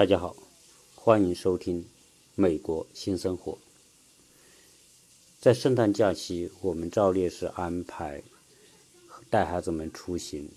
[0.00, 0.34] 大家好，
[0.94, 1.82] 欢迎收听
[2.34, 3.52] 《美国新生活》。
[5.38, 8.22] 在圣诞假期，我们照例是安排
[9.28, 10.48] 带孩子们出行，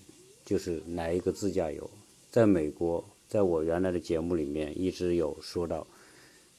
[0.46, 1.90] 就是来一个自驾游。
[2.30, 5.86] 在美国，在我原来的节目里面一直有说到，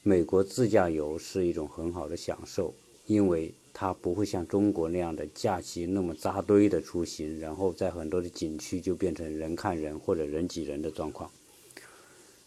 [0.04, 2.72] 美国自驾游是一种很好的享受，
[3.06, 11.28] 因为它不会像中国那样的假期那么扎堆的出行，然后在很多的景区就变成人看人或者人挤人的状况。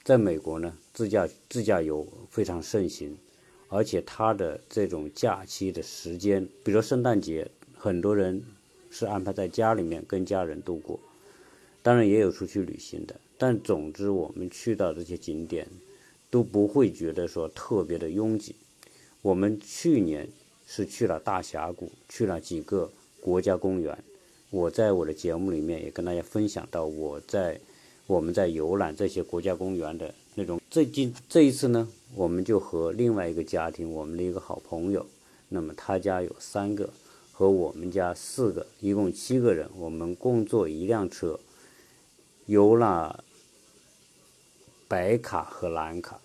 [0.09, 3.16] 在美国呢，自驾自驾游非常盛行，
[3.67, 8.44] 而且它的这种假期的时间，比如圣诞节，很多人
[8.90, 11.00] 是安排在家里面跟家人度过，
[11.84, 13.16] 当然也有出去旅行的。
[13.38, 15.67] 但总之，我们去到这些景点
[16.31, 18.55] 都不会觉得说特别的拥挤。
[19.22, 20.28] 我们去年
[20.66, 23.95] 是去了大峡谷，去了几个国家公园。
[24.50, 27.61] 我在我的节目里面也跟大家分享到我在。
[28.09, 35.05] 我们在游览这些国家公园的那种，最近这一次呢，我们就和另外一个家庭，我们的一个好朋友，
[35.49, 36.89] 那么他家有三个，
[37.31, 41.39] 和我们家四个，一共七个人，我们共坐一辆车，
[42.47, 43.23] 游览
[44.87, 46.19] 白卡和蓝卡。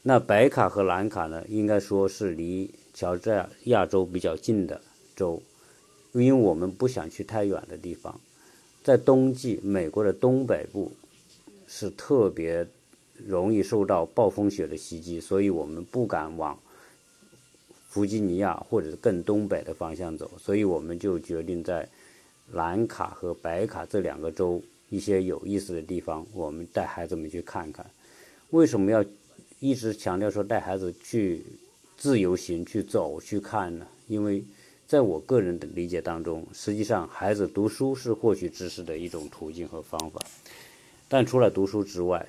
[0.00, 4.80] 那白卡和蓝卡呢，应该说是离乔治亚州比较近的
[5.14, 5.42] 州，
[6.12, 8.18] 因为我们不想去太远的地方。
[8.82, 10.90] 在冬季，美国的东北部
[11.68, 12.66] 是特别
[13.26, 16.58] 容易受到暴风雪的袭击，所以我们不敢往
[17.88, 21.88] 弗吉尼亚或者是更东北的方向走，所以我们就决定在
[22.52, 24.60] 蓝卡和白卡这两个州
[24.90, 27.88] 一些有意思的地方，我们带孩子们去看看。
[28.50, 29.04] 为什么要
[29.60, 31.44] 一直强调说带孩子去
[31.96, 33.86] 自由行去走去看呢？
[34.08, 34.42] 因为
[34.92, 40.20] 在我个人的理解当中，实际上孩子读书是获取知识的一种途径和方法。
[41.08, 42.28] 但除了读书之外，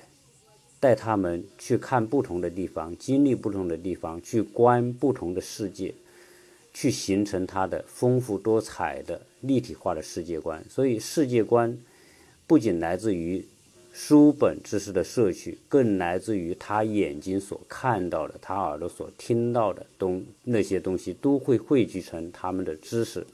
[0.80, 5.94] 带他们去看不同的地方，经历不同的地方，去观不同的世界，
[6.72, 10.64] 去形成他的丰富多彩的立体化的世界观。
[10.70, 11.78] 所以，世界观
[12.46, 13.44] 不仅来自于。
[13.96, 23.24] 书本知识的摄取，更来自于他眼睛所看到的，他耳朵所听到的东那些东西，都会汇聚成他们的知识。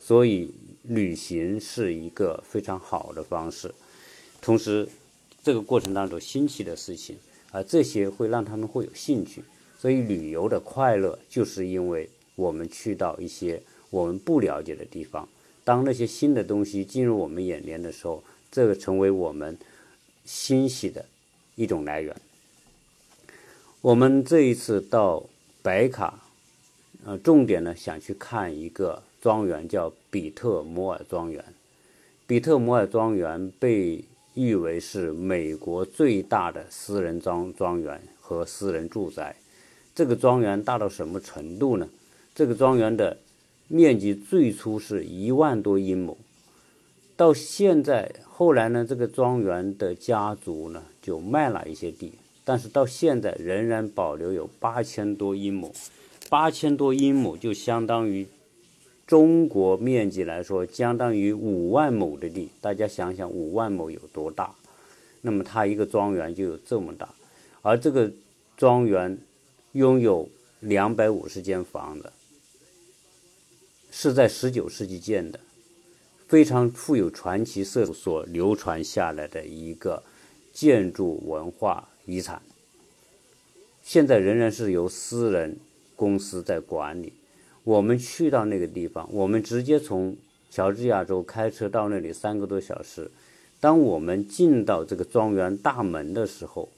[0.00, 3.70] 所以，旅行是一个非常好的方式。
[4.40, 4.88] 同时，
[5.42, 7.18] 这个过程当中新奇的事情，
[7.52, 9.42] 啊，这些会让他们会有兴趣。
[9.78, 15.28] 所以，旅游的快乐就是因为我们去到一些我们不了解的地方，
[15.62, 19.58] 当那些新的东西进入我们眼帘的时候，这个成为我们。
[20.24, 21.04] 欣喜的
[21.54, 22.14] 一种来源。
[23.80, 25.24] 我们这一次到
[25.62, 26.22] 白卡，
[27.04, 31.44] 呃，重点呢想去看一个庄园，叫比特摩尔庄园。
[32.26, 34.04] 比特摩尔庄园被
[34.34, 39.34] 誉为是美国最大的私人庄庄园和私人住宅。
[39.94, 41.88] 这个庄园大到什么程度呢？
[42.34, 43.18] 这个庄园的
[43.66, 46.16] 面积最初是一万多英亩。
[47.20, 52.14] 到现在，后来呢，这个庄园的家族呢就卖了一些地，
[52.46, 55.70] 但是到现在仍然保留有八千多英亩，
[56.30, 58.26] 八千多英亩就相当于
[59.06, 62.48] 中国面积来说，相当于五万亩的地。
[62.62, 64.54] 大家想想，五万亩有多大？
[65.20, 67.06] 那么它一个庄园就有这么大，
[67.60, 68.10] 而这个
[68.56, 69.18] 庄园
[69.72, 70.26] 拥有
[70.60, 72.10] 两百五十间房子，
[73.90, 75.38] 是在十九世纪建的。
[76.30, 80.04] 非常富有传奇色所流传下来的一个
[80.52, 82.40] 建筑文化遗产，
[83.82, 85.58] 现在仍然是由私人
[85.96, 87.12] 公司在管理。
[87.64, 90.16] 我们去到那个地方，我们直接从
[90.52, 93.10] 乔治亚州开车到那里三个多小时。
[93.58, 96.68] 当我们进到这个庄园大门的时候，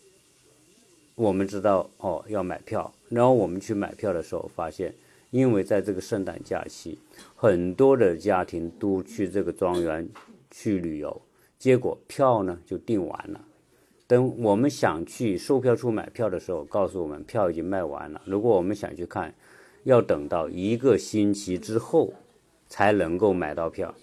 [1.15, 4.95] 我们知道哦要买票，然后我们去买票的时候发现。
[5.33, 6.99] 因为在这个圣诞假期，
[7.34, 10.07] 很多的家庭都去这个庄园
[10.51, 11.23] 去旅游，
[11.59, 13.43] 结果票呢就订完了。
[14.07, 18.21] 等我们想去售票处买票的时候，告诉我们票已经卖完了。
[18.27, 19.34] 如果我们想去看，
[19.84, 22.13] 要等到一个星期之后
[22.69, 23.95] 才能够买到票。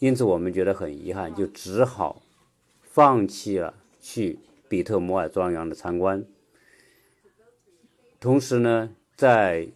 [0.00, 2.20] 因此我们觉得很遗憾，就只好
[2.82, 6.24] 放弃了去比特摩尔庄园的参观。
[8.18, 8.96] 同时呢。
[9.18, 9.66] 在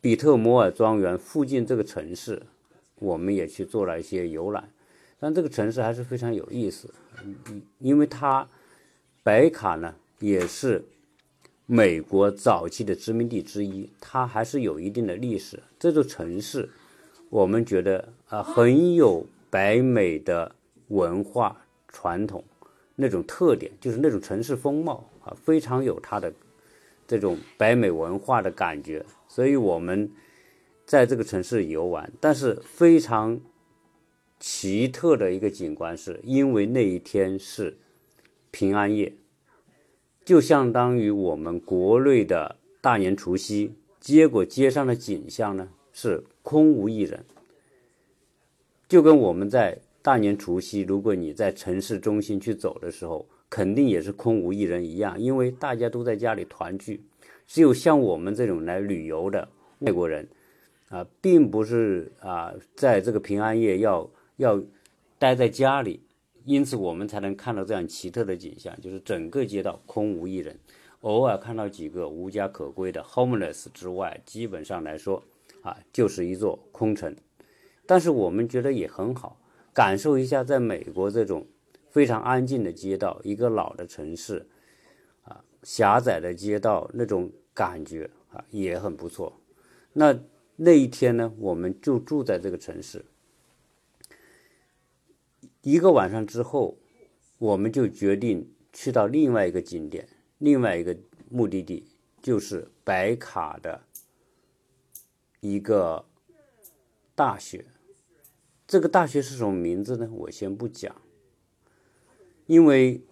[0.00, 2.42] 比特摩尔庄园附近这个城市，
[2.94, 4.70] 我们也去做了一些游览，
[5.20, 6.88] 但这个城市还是非常有意思，
[7.78, 8.48] 因为它
[9.22, 10.82] 白卡呢也是
[11.66, 15.62] 美国早期的殖民地之一，它还是有一定的历史。
[15.78, 16.70] 这座城市
[17.28, 20.54] 我们觉得啊很有白美的
[20.88, 22.42] 文化传统，
[22.96, 26.32] 那种特点，就是那种城市风貌啊，非常有它的
[27.06, 29.04] 这种北美文化的感觉。
[29.28, 30.10] 所以我们
[30.84, 33.40] 在这个城市游玩，但是非常
[34.38, 37.78] 奇特的一个景观，是因为那一天是
[38.50, 39.12] 平安夜，
[40.24, 47.24] 就相当于我们国内的大年除夕，结果街上的景象呢是空无一人，
[48.88, 49.80] 就跟我们在。
[50.04, 57.04] 大年除夕，如果你在城市中心去走的时候，肯定也是空无一人一样，因为大家都在家里团聚。
[57.46, 59.48] 只有像我们这种来旅游的
[59.80, 60.28] 外国人，
[60.88, 64.62] 啊，并不是啊，在这个平安夜要要
[65.18, 66.00] 待在家里，
[66.44, 70.58] 因此我们才能看到这样奇特的景象，就是整个街道空无一人，
[71.00, 75.22] 偶尔看到几个无家可归的 homeless 之外，基本上来说，
[75.62, 77.14] 啊，就是一座空城。
[77.86, 79.38] 但是我们觉得也很好。
[79.74, 81.46] 感受一下，在美国这种
[81.94, 84.48] 非常安静的街道，一个老的城市，
[85.22, 89.40] 啊，狭窄的街道那种感觉啊，也很不错。
[89.92, 90.18] 那
[90.56, 93.04] 那一天呢，我们就住在这个城市。
[95.62, 96.76] 一个晚上之后，
[97.38, 100.08] 我们就决定去到另外一个景点，
[100.38, 100.98] 另外一个
[101.30, 101.86] 目的地，
[102.20, 103.82] 就是白卡的
[105.38, 106.04] 一个
[107.14, 107.64] 大学。
[108.66, 110.10] 这个大学是什么名字呢？
[110.10, 111.00] 我先不讲，
[112.46, 113.02] 因为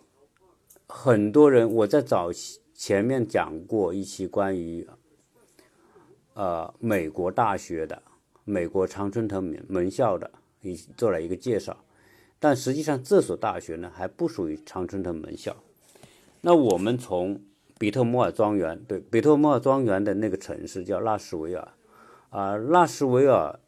[0.87, 2.31] 很多人我在早
[2.75, 4.87] 前面讲过一期关于
[6.35, 8.03] 呃美国大学的
[8.45, 10.31] 美国常春藤门门校的，
[10.61, 11.85] 一做了一个介绍，
[12.39, 15.57] 但实际上这所大学呢还不属于常春藤门校。
[16.43, 17.41] 那我们从
[17.79, 21.69] 比特摩尔庄园，对，比特摩尔庄园的那个城市叫纳什维尔，
[22.31, 23.59] 啊，纳什维尔。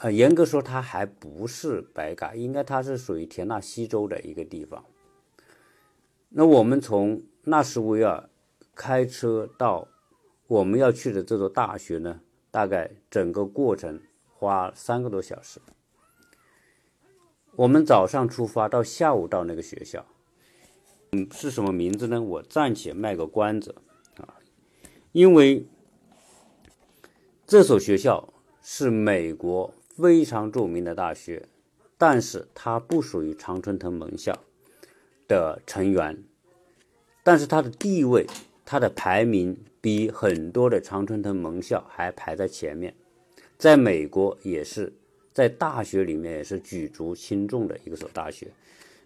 [0.00, 4.84] 呃，严格说，它还不是白嘎，应该它是属于田纳西州的一个地方。
[6.38, 8.28] 那我们从纳什维尔
[8.74, 9.88] 开车到
[10.46, 14.02] 我们要去的这座大学呢，大概整个过程
[14.34, 15.60] 花三个多小时。
[17.54, 20.04] 我们早上出发，到下午到那个学校，
[21.12, 22.20] 嗯，是什么名字呢？
[22.20, 23.74] 我暂且卖个关子
[24.18, 24.36] 啊，
[25.12, 25.66] 因为
[27.46, 28.28] 这所学校
[28.60, 29.72] 是美国。
[29.96, 31.48] 非常著名的大学，
[31.96, 34.38] 但是它不属于常春藤盟校
[35.28, 36.22] 的成员，
[37.22, 38.26] 但是它的地位、
[38.64, 42.94] 它的排名比很多的常春藤盟校还排在前面，
[43.56, 44.92] 在美国也是
[45.32, 48.48] 在大学里面也是举足轻重的一个所大学。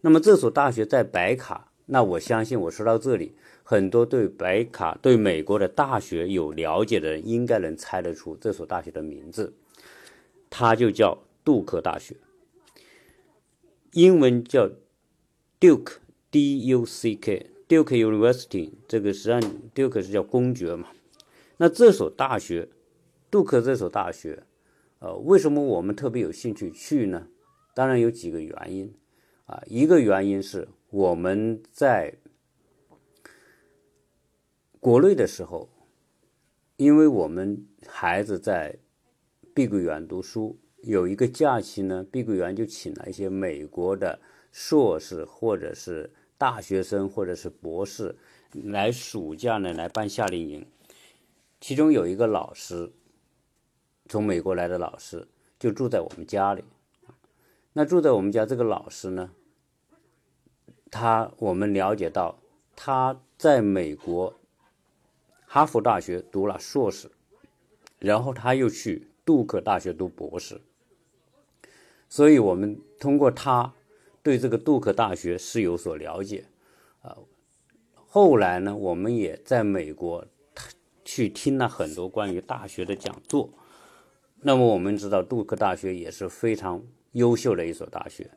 [0.01, 9.53] 那么这所大学在白卡，那我相信我说到这里，很多对白卡、对美国的大学有了解的人，应该能猜得出这所大学的名字。
[10.49, 12.17] 它就叫杜克大学，
[13.93, 14.71] 英文叫
[15.61, 15.93] Duke
[16.31, 18.73] Duke，D-U-C-K，Duke University。
[18.87, 19.41] 这个实际上
[19.75, 20.89] Duke 是叫公爵嘛？
[21.57, 22.69] 那这所大学，
[23.31, 24.45] 杜克这所大学，
[25.01, 27.29] 呃，为什么我们特别有兴趣去呢？
[27.75, 28.95] 当然有几个原因
[29.47, 29.63] 啊。
[29.67, 32.15] 一个原因是我们在
[34.79, 35.69] 国内的时候，
[36.77, 38.79] 因为我们孩子在。
[39.53, 44.21] 碧桂园读书有一个假期呢，碧桂园就请了一些美国的
[44.53, 46.09] 硕士或者是
[46.41, 48.17] 大学生或者是博士
[48.55, 50.67] 来暑假呢来办夏令营。
[51.61, 52.91] 其中有一个老师，
[54.09, 55.29] 从美国来的老师
[55.59, 56.65] 就住在我们家里。
[57.75, 59.33] 那住在我们家这个老师呢，
[60.91, 62.39] 他我们了解到
[62.75, 64.41] 他在美国
[65.45, 67.11] 哈佛大学读了硕士，
[67.99, 69.09] 然后他又去。
[69.23, 70.61] 杜克大学读博士，
[72.09, 73.73] 所以我们通过他
[74.31, 76.45] 对这个杜克大学是有所了解
[77.03, 77.19] 啊。
[78.07, 80.25] 后来呢，我们也在美国
[81.05, 83.53] 去听了很多关于大学的讲座。
[84.41, 88.31] 那么我们知道，杜克大学也是非常优秀的一所大学，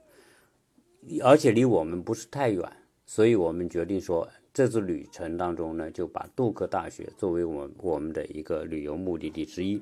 [1.24, 2.68] 而且离我们不是太远，
[3.06, 9.80] 所以我们决定说，这次旅程当中呢，就把杜克大学作为我我们的一个旅游目的地之一。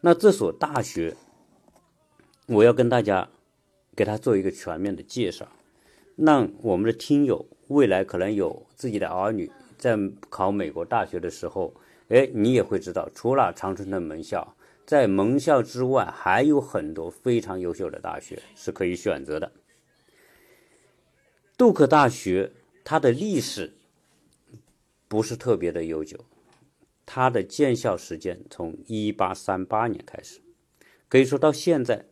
[0.00, 1.14] 那这所大学，
[2.48, 3.28] 我要跟大家
[3.96, 5.48] 给他做一个全面的介绍，
[6.14, 9.98] 让我们的听友未来可能有自己的儿女在
[10.28, 11.74] 考美国大学的时候，
[12.08, 19.50] 哎，你也会知道，除了长春藤盟校，在盟校之外还有很多非常优秀的大学是可以选择的。
[21.56, 22.52] 杜克大学
[22.84, 23.72] 它的历史
[25.08, 26.24] 不是特别的悠久。
[27.08, 30.40] 它的建校时间从一八三八年开始，
[31.08, 32.04] 可以说到现在，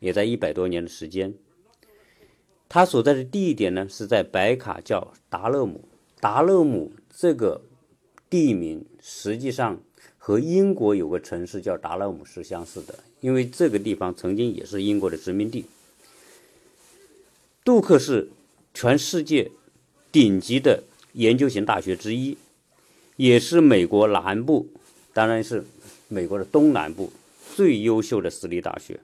[0.00, 1.34] 也在一百多年的时间。
[2.68, 5.88] 他所在的地点呢是在白卡叫达勒姆。
[6.20, 7.62] 达勒姆这个
[8.28, 9.80] 地名实际上
[10.18, 15.64] 和英国有个城市叫达勒姆是相似的，因为这个地方曾经也是英国的殖民地。
[17.64, 18.28] 杜克是
[18.74, 19.50] 全世界
[20.10, 22.36] 顶级的研究型大学之一，
[23.16, 24.68] 也是美国南部，
[25.12, 25.64] 当然是
[26.08, 27.12] 美国的东南部
[27.54, 29.00] 最优秀的私立大学。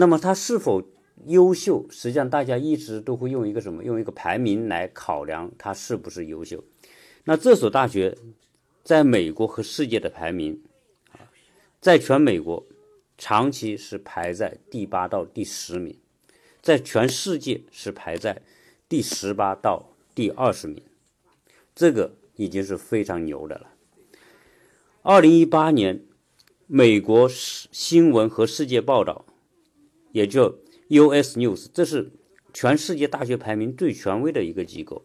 [0.00, 0.80] 那么它是否
[1.26, 1.84] 优秀？
[1.90, 3.82] 实际上大家一直都会用一个什么？
[3.82, 6.62] 用一个排名来考量它是不是优秀。
[7.24, 8.16] 那这所大学
[8.84, 10.62] 在美国和世界的排名
[11.10, 11.26] 啊，
[11.80, 12.64] 在全美国
[13.18, 15.98] 长期是排在第八到第十名，
[16.62, 18.40] 在全世界是排在
[18.88, 20.80] 第十八到第二十名，
[21.74, 23.70] 这个已经是非常牛的了。
[25.02, 26.04] 二零一八年，
[26.68, 29.24] 美国新闻和世界报道。
[30.12, 31.38] 也就 U.S.
[31.38, 32.10] News，这是
[32.52, 35.04] 全世界大学排名最权威的一个机构。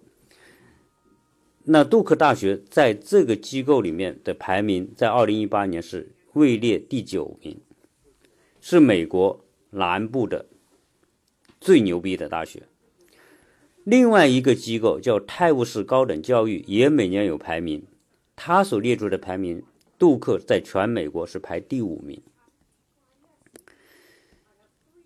[1.65, 7.59] 那杜克大学在这个机构里面的排名，在二零一八年是位列第九名，
[8.59, 10.47] 是美国南部的
[11.61, 12.63] 最牛逼的大学。
[13.85, 17.85] 另外一个机构叫泰晤士高等教育，也每年有排名，
[18.35, 19.63] 它所列出的排名，
[19.97, 22.21] 杜克在全美国是排第五名。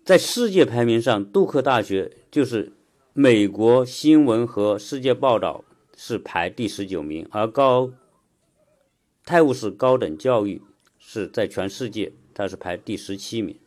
[0.08, 2.72] 在世界排名上，杜克大学就是
[3.12, 5.66] 美国新闻和世界报道
[5.98, 7.92] 是排第十九名，而高
[9.26, 10.62] 泰晤士高等教育
[10.98, 13.58] 是在全世界它是排第十七名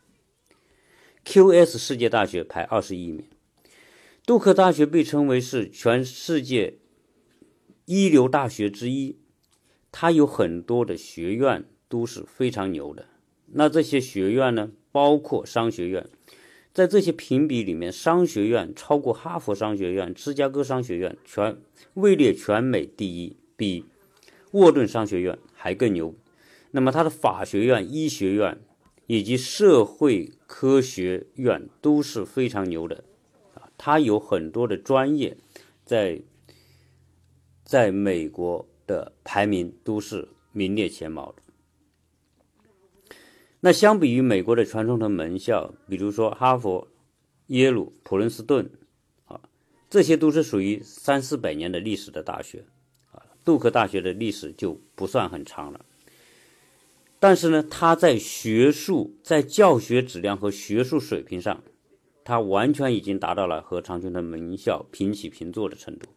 [1.23, 3.23] ，QS 世界大学排二十一名。
[4.25, 6.79] 杜克大学被称为是全世界
[7.85, 9.19] 一流大学之一，
[9.91, 13.05] 它有很多的学院都是非常牛的。
[13.53, 16.09] 那这些学院呢，包括商学院。
[16.73, 21.57] 在这些评比里面，商学院超过哈佛商学院、芝加哥商学院，全
[21.95, 23.85] 位列全美第一，比
[24.51, 26.15] 沃顿商学院还更牛。
[26.71, 28.57] 那么，它的法学院、医学院
[29.07, 33.03] 以及社会科学院都是非常牛的
[33.53, 33.67] 啊！
[33.77, 35.35] 它有很多的专业，
[35.83, 36.21] 在
[37.65, 41.40] 在美国的排名都是名列前茅的。
[43.63, 46.87] 那相比于美国的传统的门校，比如说哈佛、
[47.47, 48.67] 耶鲁、普林斯顿，
[49.25, 49.39] 啊，
[49.87, 52.65] 这些都是属于三四百年的历史的大学，
[53.11, 55.85] 啊，杜克大学的历史就不算很长了。
[57.19, 61.63] 但是呢，它在学术、在教学质量和学术水平上，
[62.23, 66.09] 它完全已经达到了和长春的门校平起平坐的程度。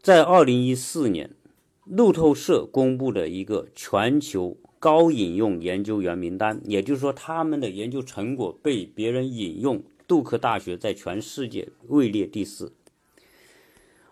[0.00, 1.36] 在二零一四年，
[1.84, 4.56] 路透社公布的一个全球。
[4.80, 9.84] 高引用研究员名单，也就是说，他们的研究成果被别人引用。
[10.08, 12.72] 杜克大学在全世界位列第四，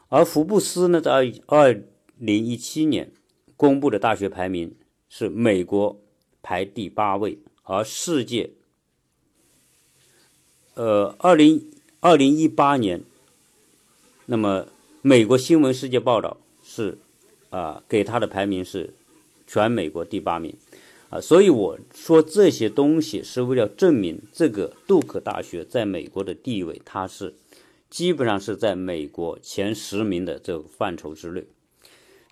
[0.08, 1.10] 而福布斯呢，在
[1.46, 1.82] 二
[2.16, 3.10] 零一七年
[3.56, 4.76] 公布的大学排名
[5.08, 6.00] 是美国
[6.40, 8.50] 排第八位，而世界，
[10.75, 13.02] 呃，二零二零一八年，
[14.26, 14.68] 那么
[15.02, 16.98] 美国新闻世界报道是
[17.50, 18.94] 啊，给他的排名是。
[19.48, 20.54] 全美国第八名，
[21.08, 27.34] 啊，所以我说这些东西是为了证明这个杜克大学在美国的地位，它是
[27.88, 31.46] 基本上是在美国前十名的这个范畴之内。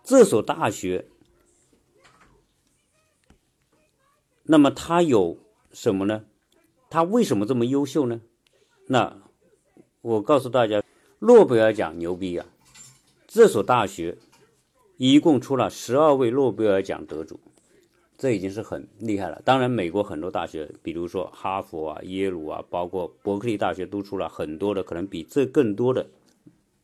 [0.04, 1.06] 这所大学，
[4.42, 5.38] 那么它有
[5.72, 6.26] 什么呢？
[6.90, 8.20] 它为什么这么优秀呢？
[8.88, 9.22] 那
[10.02, 10.82] 我告诉大家，
[11.20, 12.46] 诺贝尔奖牛逼啊！
[13.26, 14.18] 这所大学。
[14.96, 17.38] 一共出了十二位诺贝尔奖得主，
[18.16, 19.42] 这已经是很厉害了。
[19.44, 26.08] 当然，美国很多大学，比如说哈佛啊、耶鲁啊，包括伯克利大学，都出了很多的可能比这更多的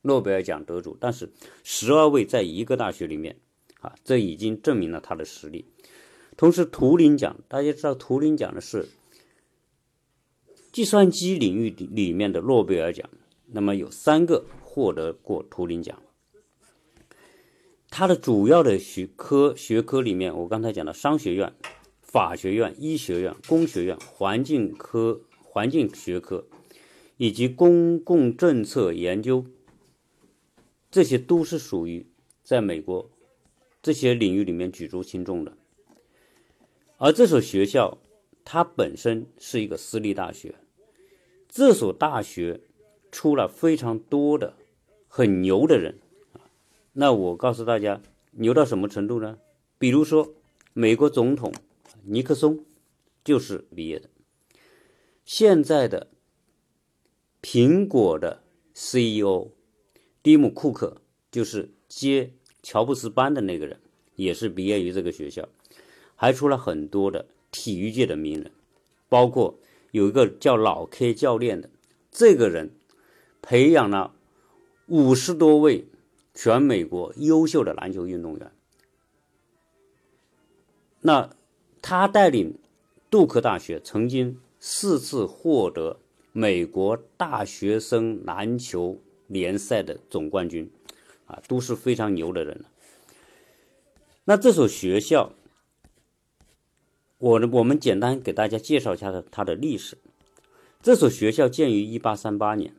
[0.02, 0.94] 诺贝尔奖得主。
[1.00, 1.30] 但是，
[1.64, 3.36] 十二位在一个大学里面，
[3.80, 5.64] 啊，这已经证明了他的实力。
[6.36, 8.88] 同时，图灵奖大家知道，图灵奖的是
[10.70, 13.08] 计算机领域里面的诺贝尔奖，
[13.46, 15.98] 那么有三个获得过图灵奖。
[17.94, 21.52] 它的主要的学科学科里面，我刚才讲的商学院、
[22.00, 26.46] 法学院、医学院、工学院、环境科、环境学科，
[27.18, 29.44] 以及公共政策研究，
[30.90, 32.06] 这些都是属于
[32.42, 33.10] 在美国
[33.82, 35.52] 这些领域里面举足轻重的。
[36.96, 37.98] 而这所学校，
[38.42, 40.54] 它本身是一个私立大学，
[41.46, 42.62] 这所大学
[43.10, 44.54] 出了非常多的
[45.08, 45.98] 很牛的人。
[46.94, 49.38] 那我告诉大家，牛到什么程度呢？
[49.78, 50.34] 比如说，
[50.74, 51.52] 美国总统
[52.04, 52.64] 尼克松
[53.24, 54.10] 就是毕业的。
[55.24, 56.08] 现在的
[57.40, 58.42] 苹果的
[58.74, 59.52] CEO
[60.22, 63.80] 蒂姆·库克，就是接乔布斯班的那个人，
[64.16, 65.48] 也是毕业于这个学校，
[66.14, 68.52] 还出了很多的体育界的名人，
[69.08, 69.58] 包括
[69.92, 71.70] 有一个叫老 K 教练的，
[72.10, 72.72] 这个人
[73.40, 74.14] 培养了
[74.86, 75.86] 五十多位
[76.34, 78.50] 全美国优秀的篮球运动员。
[81.00, 81.30] 那
[81.80, 82.58] 他带领
[83.10, 85.98] 杜克大学曾经四次获得
[86.32, 90.70] 美国大学生篮球联赛的总冠军，
[91.26, 92.64] 啊，都是非常牛的人
[94.24, 95.32] 那这所学校，
[97.18, 99.98] 我，我们简单给大家介绍一下它它的历史。
[100.80, 102.74] 这所学校建于一八三八年，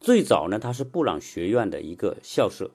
[0.00, 2.70] 最早呢，它是布朗学院的一个校舍。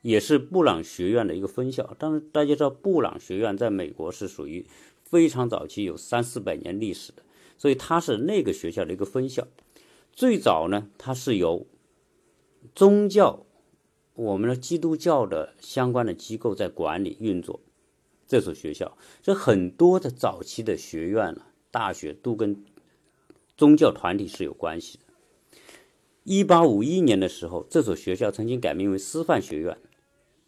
[0.00, 4.66] 也是布朗学院的一个分校，但是大家知道，布朗学院在美国是属于
[5.04, 7.22] 非常早期，有三四百年历史的，
[7.56, 9.46] 所以它是那个学校的一个分校。
[10.12, 11.68] 最早呢，它是由
[12.74, 13.46] 宗教，
[14.14, 17.60] 我们的基督教的相关的机构在管理运作
[18.26, 18.98] 这所学校。
[19.22, 22.64] 这很多的早期的学院呢，大学都跟
[23.56, 25.04] 宗教团体是有关系的。
[26.24, 29.76] 一八五一年的时候，这所学校曾经改名为师范学院。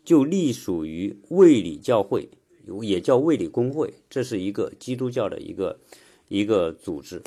[0.04, 2.28] 就隶属于卫理教会，
[2.82, 5.80] 也叫卫理公会，这是一个基督教的一个
[6.28, 7.22] 一个组织。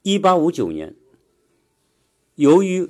[0.00, 0.96] 一八五九年，
[2.36, 2.88] 由于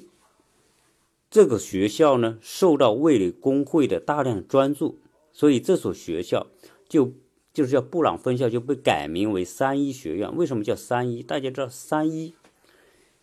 [1.28, 5.00] 这个学校呢受到卫理公会的大量专注，
[5.32, 6.46] 所以这所学校
[6.88, 7.12] 就
[7.52, 10.32] 就是叫布朗分校就被改名为三一学院。
[10.36, 11.24] 为什么叫三一？
[11.24, 12.34] 大家知道三一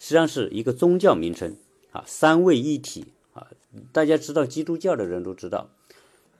[0.01, 1.55] 实际上是一个宗教名称
[1.91, 3.51] 啊，三位一体啊。
[3.93, 5.69] 大家知道，基督教的人都知道，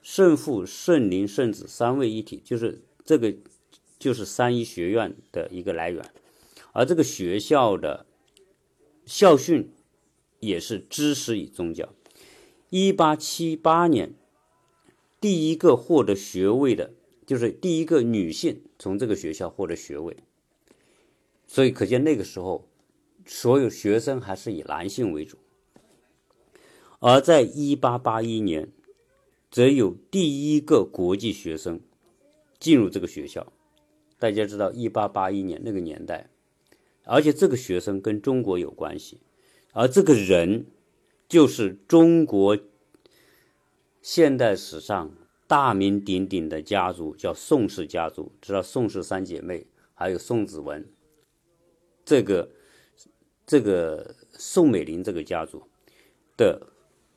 [0.02, 3.32] 圣父、圣灵、圣子三位一体，就是这个，
[4.00, 6.04] 就是三一学院的一个来源。
[6.72, 8.04] 而这个学校的
[9.06, 9.70] 校训
[10.40, 11.94] 也是知识与宗教。
[12.68, 14.12] 一八七八年，
[15.20, 16.90] 第一个获得学位的，
[17.24, 20.16] 就是第一个女性从这个学校获得学位。
[21.46, 22.66] 所以可见那个时候，
[23.26, 25.38] 所有学生还是以男性为主。
[27.00, 28.68] 而在1881年，
[29.50, 31.80] 则有第一个国际学生
[32.60, 33.52] 进入这个学校。
[34.18, 36.30] 大家知道，1881年那个年代，
[37.04, 39.20] 而且这个学生跟中国有关系，
[39.72, 40.66] 而这个人
[41.28, 42.56] 就是中国
[44.00, 45.12] 现代史上
[45.48, 48.30] 大名鼎鼎的家族，叫宋氏家族。
[48.40, 50.88] 知道宋氏三姐妹，还有宋子文，
[52.04, 52.50] 这个
[53.46, 55.62] 这个宋美龄这个家族
[56.36, 56.68] 的。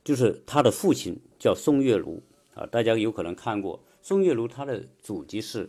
[0.03, 2.21] 就是他的父亲叫宋月如
[2.53, 5.67] 啊，大家有可能看过宋月如，他的祖籍是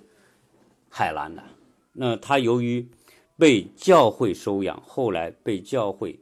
[0.91, 1.43] 海南的。
[1.95, 2.87] 那他由于
[3.39, 6.21] 被教会收养，后来被教会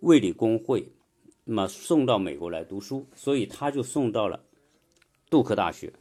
[0.00, 0.90] 卫理公会
[1.44, 4.42] 那么送到美国来读书，所以他就送到了
[5.28, 5.92] 杜克大学。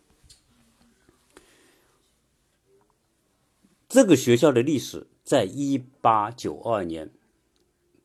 [3.89, 7.11] 这个学校的历史在一八九二年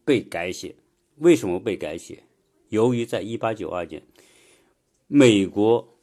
[0.05, 0.77] 被改写，
[1.17, 2.25] 为什么被改写？
[2.69, 4.03] 由于在1892年，
[5.07, 5.99] 美国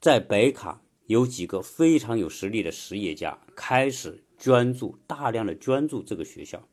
[0.00, 6.66] 在北卡有几个非常有实力的实业家开始捐助，大量的捐助这个学校，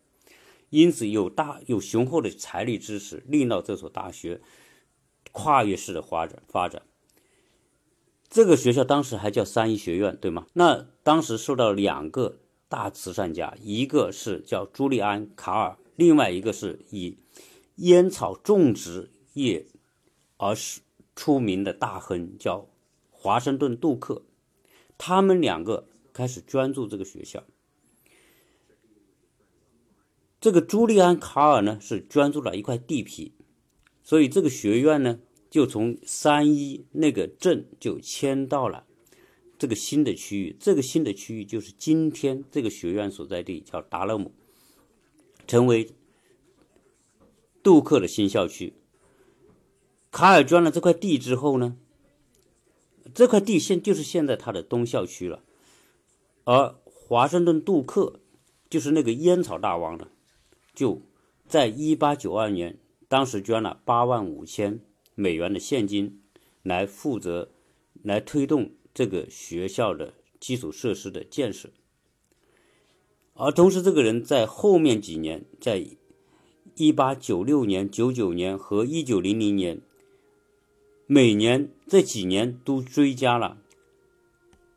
[0.70, 4.42] 因此有大有雄厚的财力支持，令到这所大学
[5.32, 6.82] 跨越式的发展发展。
[8.30, 10.48] 这个学校当时还叫三一学院，对吗？
[10.54, 17.18] 那当时受到两个大慈善家，一个是叫朱利安·卡尔，另外一个是以
[17.76, 19.10] 烟草种植。
[19.34, 19.66] 业
[20.38, 20.82] 而是
[21.16, 22.70] 出名的大亨叫
[23.10, 24.22] 华盛顿·杜克，
[24.96, 27.44] 他们两个开始捐助这个学校。
[30.40, 33.34] 这个朱利安·卡尔呢是捐助了一块地皮，
[34.04, 38.86] 所以这个学院呢就从三一那个镇就迁到了
[39.58, 40.56] 这个新的区域。
[40.60, 44.32] 这个新的区域就是今天这个学院所在地，叫达勒姆，
[45.48, 45.92] 成为
[47.62, 48.74] 杜克的新校区。
[50.12, 51.76] 卡尔捐了这块地之后呢，
[53.14, 55.44] 这块地现就是现在他的东校区了，
[56.44, 58.20] 而华盛顿·杜克
[58.70, 60.10] 就是那个烟草大王呢，
[60.76, 61.02] 就
[61.48, 62.78] 在一八九二年，
[63.08, 64.80] 当时捐了八万五千
[65.16, 66.22] 美元的现金，
[66.62, 67.52] 来负责
[68.04, 71.70] 来推动这个学校的基础设施的建设，
[73.34, 75.86] 而同时这个人在后面几年，在
[76.76, 79.82] 一八九六年、九九年和一九零零年。
[81.06, 83.58] 每年这几年都追加了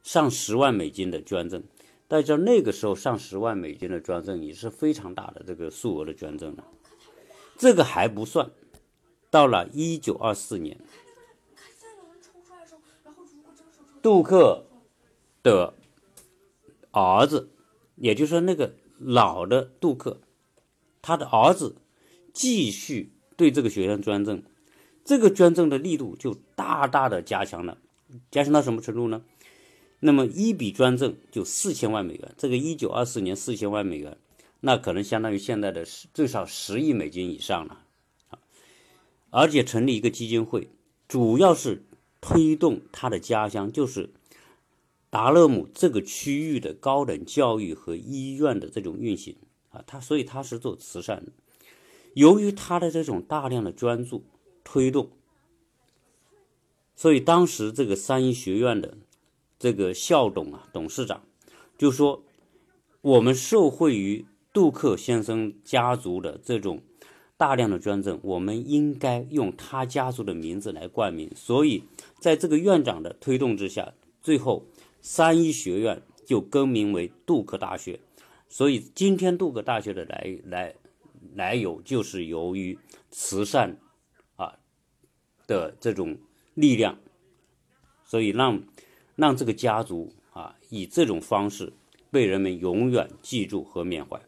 [0.03, 1.62] 上十万美金的捐赠，
[2.09, 6.64] 大家知道那个时候上十万美金的捐赠也是非常大的这个数额的捐赠了。
[7.57, 8.51] 这个还不算，
[9.31, 10.79] 到了一九二四年，
[14.03, 14.64] 杜克
[15.45, 15.75] 的
[16.90, 17.49] 儿子，
[17.97, 20.21] 也就是说那个老的杜克，
[21.03, 21.77] 他的儿子
[22.33, 24.43] 继续对这个学院捐赠，
[25.05, 27.79] 这个捐赠的力度就大大的加强了，
[28.31, 29.23] 加强到什么程度呢？
[30.01, 34.17] 那么一笔捐赠就四千万美元，这个一九二四年四千万美元。
[34.61, 37.83] 那可能相当于现在的十最少十亿美金以上了，
[38.29, 38.39] 啊，
[39.31, 40.71] 而且成立一个基金会，
[41.07, 41.85] 主要是
[42.21, 44.11] 推动他的家乡，就是
[45.17, 49.35] 达勒姆这个区域的高等教育和医院的这种运行
[49.71, 51.33] 啊，他所以他是做慈善的。
[52.13, 54.25] 由于他的这种大量的捐助
[54.63, 55.09] 推动，
[56.95, 58.99] 所以当时这个三一学院的
[59.59, 61.23] 这个校董啊，董事长
[61.79, 62.23] 就说，
[63.01, 64.27] 我们受惠于。
[64.53, 66.81] 杜克先生家族的这种
[67.37, 71.31] 大量的捐赠，我们应该用他家族的名字来冠名。
[71.37, 71.85] 所以，
[72.19, 74.65] 在这个院长的推动之下，最后
[75.09, 78.01] 三一学院就更名为杜克大学。
[78.49, 80.75] 所以，今天杜克大学的来来
[81.33, 82.77] 来由，就是由于
[83.12, 83.79] 慈善
[84.35, 84.59] 啊
[85.47, 86.19] 的这种
[86.55, 86.99] 力量，
[88.05, 88.64] 所以让
[89.14, 91.73] 让这个家族啊以这种方式
[92.11, 94.21] 被人们永远记住和缅怀。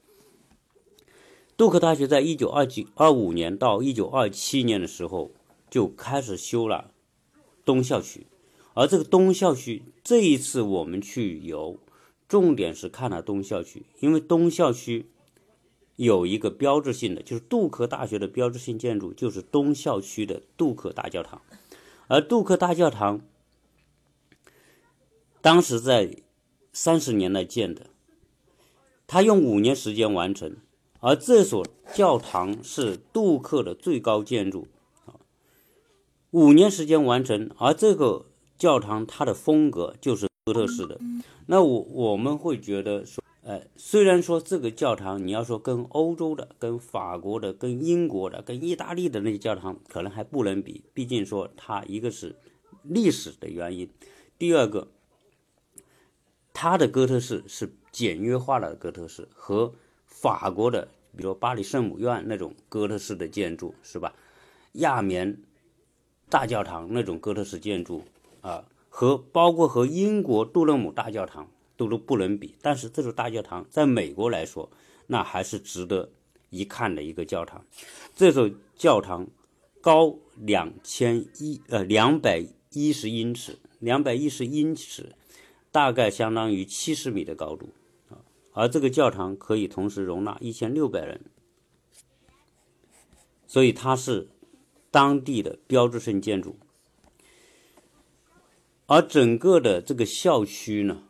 [1.57, 5.33] 杜克大学在一九二九二五年到一九二七年的时候
[5.69, 6.93] 就开始修了
[7.65, 8.29] 东校区，
[8.79, 11.81] 而这个东校区这一次我们去游，
[12.29, 15.11] 重点是看了东校区，因为东校区
[15.97, 21.43] 有一个标志性的，就是杜克大学的标志性建筑，就是东校区的杜克大教堂，
[22.07, 23.21] 而杜克大教堂
[25.41, 26.15] 当时在
[26.73, 27.87] 三十年代建的，
[29.09, 30.57] 他用五年时间完成。
[31.01, 34.69] 而这所教堂是杜克的最高建筑，
[36.31, 37.51] 五年时间完成。
[37.59, 38.27] 而这个
[38.59, 40.99] 教堂它的风格就是哥特式的。
[41.47, 52.37] 那我我们会觉得说，呃，虽然说这个教堂你要说跟欧洲的、跟法国的、跟英国的、跟意大利的那些教堂可能还不能比，毕竟说它一个是
[52.83, 53.89] 历史的原因，
[54.37, 54.89] 第二个，
[56.53, 59.73] 它的哥特式是简约化的哥特式和。
[60.11, 64.13] 法国的，比如巴黎圣母院那种哥特式的建筑，是吧？
[64.73, 65.39] 亚眠
[66.29, 68.03] 大教堂那种哥特式建筑
[68.41, 72.55] 啊，和包括和英国杜勒姆大教堂都都不能比。
[72.63, 74.71] 但是这座大教堂在美国来说，
[75.07, 76.11] 那还是值得
[76.51, 77.65] 一看的一个教堂。
[78.15, 79.27] 这座教堂
[79.81, 85.15] 高两千一呃两百一十英尺，两百一十英尺，
[85.71, 87.71] 大概相当于七十米的高度
[88.09, 88.23] 啊。
[88.53, 91.21] 而这个教堂可以同时容纳一千六百人，
[93.47, 94.29] 所以它是
[94.91, 96.57] 当地的标志性建筑。
[98.89, 101.03] 而整个的这个校区呢，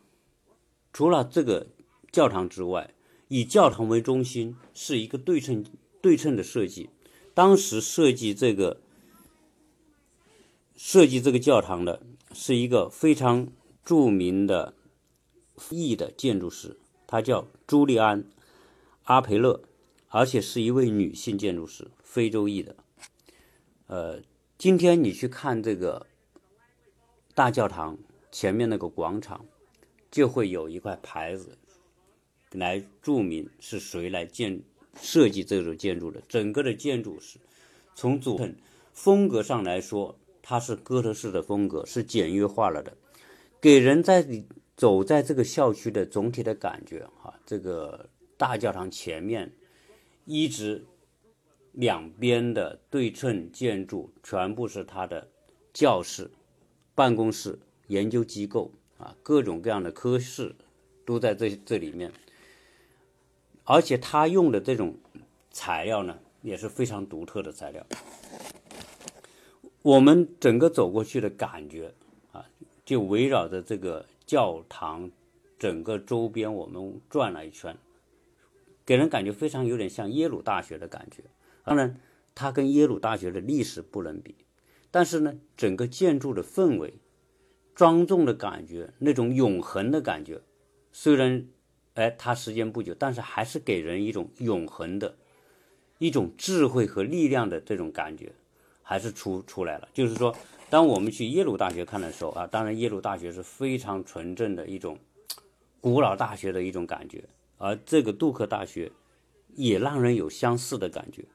[0.91, 1.67] 除了这个
[2.11, 2.93] 教堂之外，
[3.29, 5.65] 以教堂为中心是一个对称
[6.01, 6.89] 对称的设计。
[7.33, 8.81] 当时设计这个
[10.75, 12.01] 设计这个教堂的
[12.33, 13.47] 是一个非常
[13.85, 14.73] 著名的
[15.69, 16.77] 意的建筑师。
[17.07, 18.23] 她叫朱利安·
[19.03, 19.61] 阿培勒，
[20.09, 22.75] 而且是一位女性建筑师，非洲裔的。
[23.87, 24.21] 呃，
[24.57, 26.07] 今天你去看这个
[27.39, 27.97] 大教堂
[28.33, 29.45] 前面那个广场，
[30.11, 31.57] 就会有一块牌子
[32.51, 34.61] 来注明是谁来建
[34.99, 36.21] 设计这座建筑的。
[36.27, 37.39] 整个的建筑是
[37.95, 38.53] 从组成
[38.91, 42.97] 风格上来说，它是哥特式的风格，是简约化了的，
[43.61, 44.27] 给人在
[44.75, 49.53] 走在这个校区的总体的感觉，哈，这个大教堂前面
[50.25, 50.83] 一直
[51.71, 55.29] 两边的对称建筑全部是它的
[55.71, 56.29] 教室、
[56.99, 57.57] 办公室、
[57.87, 60.53] 研究机构啊，各种各样的科室
[61.05, 62.11] 都在这这里面。
[63.63, 64.95] 而且他用的这种
[65.49, 67.85] 材料呢，也是非常独特的材料。
[69.81, 71.93] 我们整个走过去的感觉
[72.33, 72.45] 啊，
[72.83, 74.05] 就围绕着这个。
[74.29, 75.09] 教堂
[75.57, 77.75] 整个周边我们转了一圈，
[78.85, 81.23] 给人感觉非常有点像耶鲁大学的感觉。
[81.63, 81.99] 当然，
[82.35, 84.35] 它跟耶鲁大学的历史不能比，
[84.91, 86.95] 但是呢，整个建筑的氛围、
[87.75, 90.41] 庄重的感觉、那种永恒的感觉，
[90.91, 91.45] 虽然
[91.93, 95.17] 哎它时间不久，但是还是给人一种永恒的、
[95.97, 98.33] 一种智慧和力量的这种感觉，
[98.81, 99.87] 还是出出来了。
[99.93, 100.35] 就是说。
[100.71, 104.99] 当我们去耶鲁大学看的时候啊，当然耶鲁大学是非常纯正的一种
[105.81, 107.23] 古老大学的一种感觉，
[107.57, 108.91] 而这个杜克大学
[109.55, 111.25] 也让人有相似的感觉。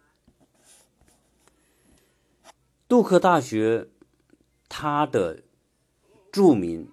[2.87, 3.89] 杜克大学
[4.69, 5.43] 它的
[6.31, 6.89] 著名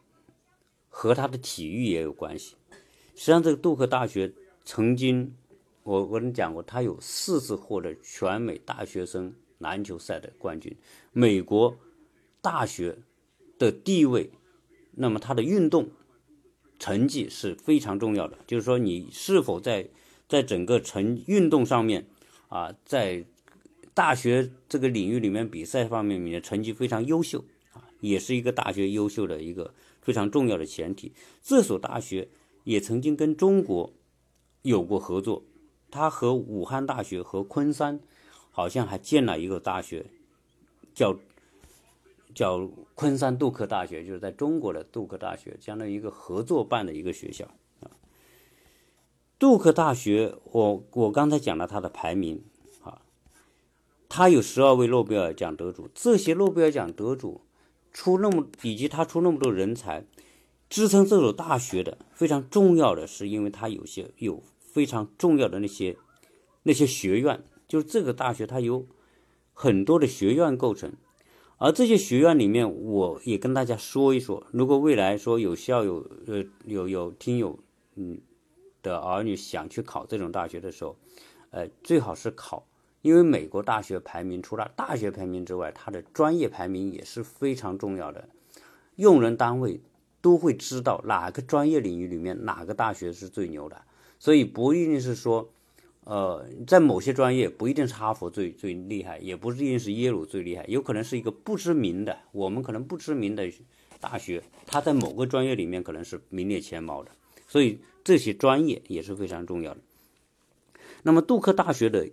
[0.88, 2.56] 和它的体育也有关系。
[3.16, 5.36] 实际上，这个杜克大学曾经，
[5.84, 10.76] 我我跟你讲过，它有四次获得全美大学生篮球赛的冠军。
[11.12, 11.78] 美国
[12.42, 12.98] 大学
[13.60, 14.32] 的地位，
[14.92, 15.90] 那么它的运动
[16.80, 18.38] 成绩是非常重要的。
[18.48, 19.90] 就是说，你是否在
[20.28, 22.08] 在整个成运动上面
[22.48, 23.26] 啊，在
[23.94, 31.14] 大学这个领域里面比赛方面，你的成绩非常优秀啊，也是一个大学优秀的一个非常重要的前提。
[31.42, 32.30] 这所大学。
[32.64, 33.92] 也曾经跟中国
[34.62, 35.44] 有过合作，
[35.90, 38.00] 他和武汉大学和昆山
[38.52, 40.06] 好像还建了一个大学，
[40.94, 41.18] 叫
[42.36, 47.46] 叫昆山杜克大学，就是在中国的杜克大学，相当于一个合作办的一个学校
[47.80, 47.90] 啊。
[49.40, 52.44] 杜克大学，我我刚才讲了它的排名，
[54.14, 57.40] 他有十二位诺贝尔奖得主，这些诺贝尔奖得主
[57.94, 60.06] 出那么以及他出那么多人才。
[60.70, 65.96] 支撑这所大学的非常重要的是，因为他有些有非常重要的那些
[66.64, 68.86] 那些学院，就是这个大学它有
[69.54, 70.92] 很多的学院构成，
[71.58, 77.58] 而这些学院里面，我也跟大家说一说，如果未来说有校友呃有有听友
[77.96, 78.20] 嗯
[78.82, 80.98] 的儿女想去考这种大学的时候，
[81.52, 82.66] 呃最好是考，
[83.02, 88.30] 因为美国大学排名除了大学排名之外，它的专业排名也是非常重要的，
[88.96, 89.82] 用人单位。
[90.24, 93.82] 都会知道哪个专业领域里面哪个大学是最牛的，
[94.20, 95.50] 所以不一定是说，
[96.04, 103.52] 呃，在某些专业不一定是哈佛最最厉害，也不一定是耶鲁最厉害，有可能是一个不知名的，我们可能不知名的
[104.00, 107.10] 大学，它在某个专业里面可能是名列前茅的，
[107.48, 109.80] 所以这些专业也是非常重要的。
[111.02, 112.08] 那么杜克大学的，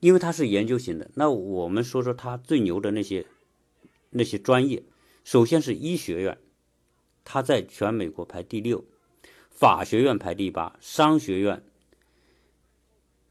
[0.00, 3.24] 因为它是研究型的，那我们说说它最牛的那些
[4.10, 4.82] 那些专业，
[5.22, 6.36] 首先是医学院。
[7.22, 8.82] 他在全美国排第六，
[9.50, 11.62] 法学院排第八，商学院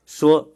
[0.06, 0.52] 说，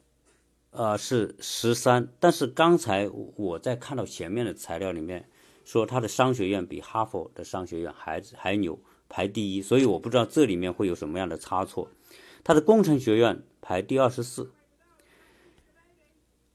[0.69, 2.07] 呃是十三。
[2.19, 5.27] 但是刚才我在看到前面的材料里面
[5.65, 9.61] 说，他的商学院比哈佛的商学院还还牛，排第一。
[9.61, 11.89] 所以我不知道这里面会有什么样的差错。
[12.43, 14.51] 他的工程学院排第二十四，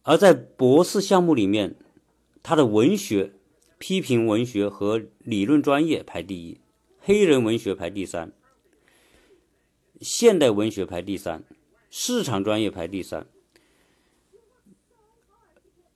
[0.09, 1.77] 而在博士项目里面，
[2.43, 3.35] 他的文学、
[3.77, 6.59] 批评文学和理论专业排第一。
[6.99, 8.33] 黑人文学排第三，
[10.01, 11.45] 现代文学排第三，
[11.91, 13.27] 市场专业排第三，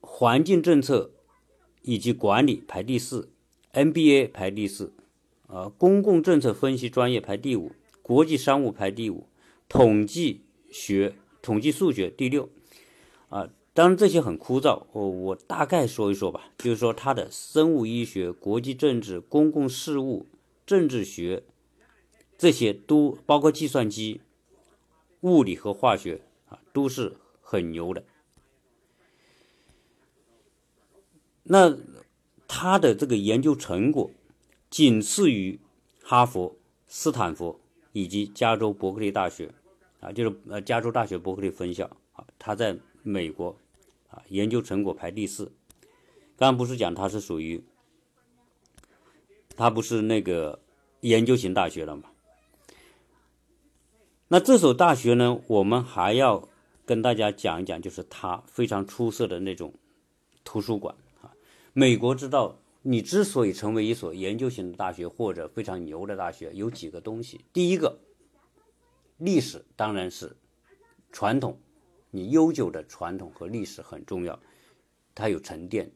[0.00, 1.12] 环境政策
[1.80, 3.32] 以及管理排第四
[3.72, 4.92] ，NBA 排第四，
[5.46, 7.72] 啊，公共政策分析专业排第五，
[8.02, 9.26] 国际商务排第五，
[9.70, 12.50] 统计学、统计数学第六，
[13.30, 20.26] 啊，当然这些很枯燥，我我大概说一说吧，就是说他的生物医学、国际政治、公共事务。
[20.64, 21.42] 政治学
[22.38, 24.20] 这些都包括计算机、
[25.22, 28.04] 物理和化学啊，都是很牛的。
[31.42, 31.76] 那
[32.46, 34.12] 他的这个研究成果
[34.70, 35.58] 仅次于
[36.00, 36.56] 哈佛、
[36.86, 37.58] 斯坦福
[37.90, 39.52] 以及加州伯克利大学
[40.00, 43.54] 啊，就是呃加州大学伯克利分校啊，他在美国
[44.12, 45.46] 啊研究成果排第四。
[46.36, 47.64] 刚刚不是讲它是属于。
[49.54, 50.60] 它不是那个
[51.00, 52.04] 研究型大学了吗？
[54.28, 56.48] 那这所大学呢，我们还要
[56.86, 59.74] 跟大家讲一讲，就是它非常出色的那种
[60.42, 61.30] 图书馆啊。
[61.74, 67.44] 美国知道，你之所以成为一所研究型的大学或者非常牛的大学，有几个东西。
[67.52, 67.98] 第一个，
[69.18, 70.34] 历史当然是
[71.12, 71.60] 传统，
[72.14, 74.38] 你悠久的传统和历史很重要，
[75.14, 75.90] 它有沉淀，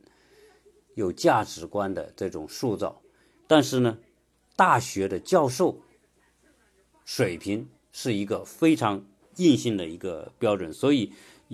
[0.95, 3.03] 有价值观的这种塑造。
[3.47, 3.99] 但是呢，
[4.57, 5.83] 大学的教授
[7.05, 9.05] 水平是一个非常
[9.37, 11.13] 硬性的一个标准，所以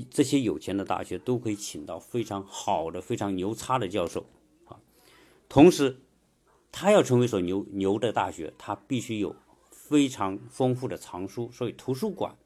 [0.09, 4.25] 这些有钱的大学都可以请到非常好的、非常牛叉的教授
[4.67, 4.79] 啊。
[5.49, 5.99] 同时，
[6.71, 9.35] 他要成为一所牛牛的大学，他必须有
[9.73, 12.37] 非常丰富的藏书，所以图书馆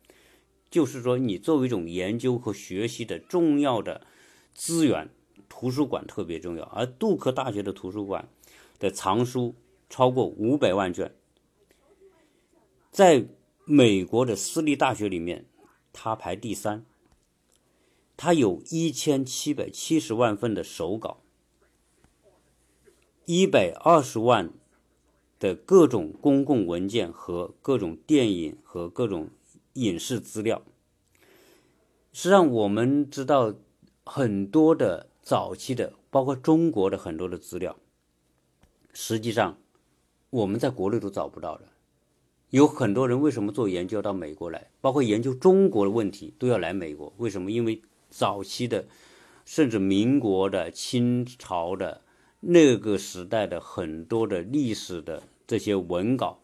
[0.70, 4.06] 就是说你作为一种研究和学习的重要的
[4.54, 5.08] 资源，
[5.48, 6.64] 图书馆特别重要。
[6.64, 8.28] 而杜克大学的图书馆。
[8.78, 9.54] 的藏书
[9.88, 11.14] 超过五百万卷，
[12.90, 13.24] 在
[13.64, 15.46] 美国的私立大学里面，
[15.94, 16.84] 它排第三。
[18.18, 21.22] 它有一千七百七十万份的手稿，
[23.24, 24.52] 一百二十万
[25.38, 29.30] 的各种公共文件和各种电影和各种
[29.76, 30.62] 影视资料。
[32.12, 33.54] 实际上，我们知道
[34.04, 37.76] 很多的早期的，包括中国的很多的资料，
[38.92, 39.56] 实际上
[40.30, 41.64] 我们在国内都找不到的。
[42.50, 47.12] 有很多人为什么做研究到美国来，包括研究中国的问题都要来美国？
[47.16, 47.50] 为什么？
[47.50, 48.86] 因为早期的，
[49.44, 52.02] 甚至民国的、清朝的。
[52.38, 56.38] 那个时代的很多的历史的这些文稿，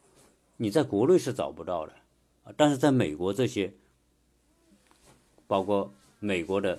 [0.57, 1.93] 你在国内是找不到的，
[2.45, 3.73] 啊，但是在美国这些，
[5.47, 6.79] 包括美国的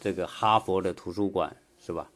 [0.00, 2.10] 这个哈佛的图书馆是吧？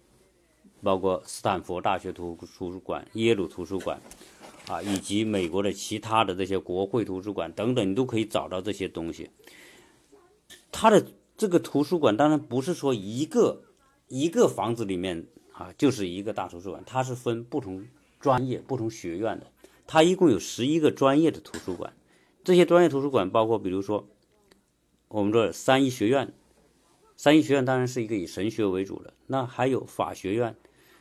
[0.83, 4.01] 包括斯坦福大学图图书馆、耶鲁图书馆，
[4.67, 9.31] 啊，以及美国的其他的这些国会图书馆等等，你都可以找到这些东西。
[10.71, 11.05] 它的
[11.37, 13.63] 这个图书馆当然不是说一个
[14.07, 15.27] 一个房子里面。
[15.59, 17.85] 啊，就是一个大图书馆，它是分不同
[18.21, 19.47] 专业、不同学院的。
[19.89, 21.93] 它一共有十一个专业的图书馆，
[22.45, 24.09] 这些专业图书馆包括，比如说
[25.09, 26.33] 我们这三一学院，
[27.17, 29.15] 三一学院当然是一个以神学为主的。
[29.27, 30.57] 那还有法学院，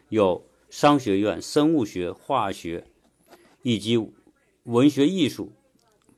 [0.10, 2.86] 有商学院、生物学、化学，
[3.62, 3.97] 以及
[4.63, 5.54] 文学艺术，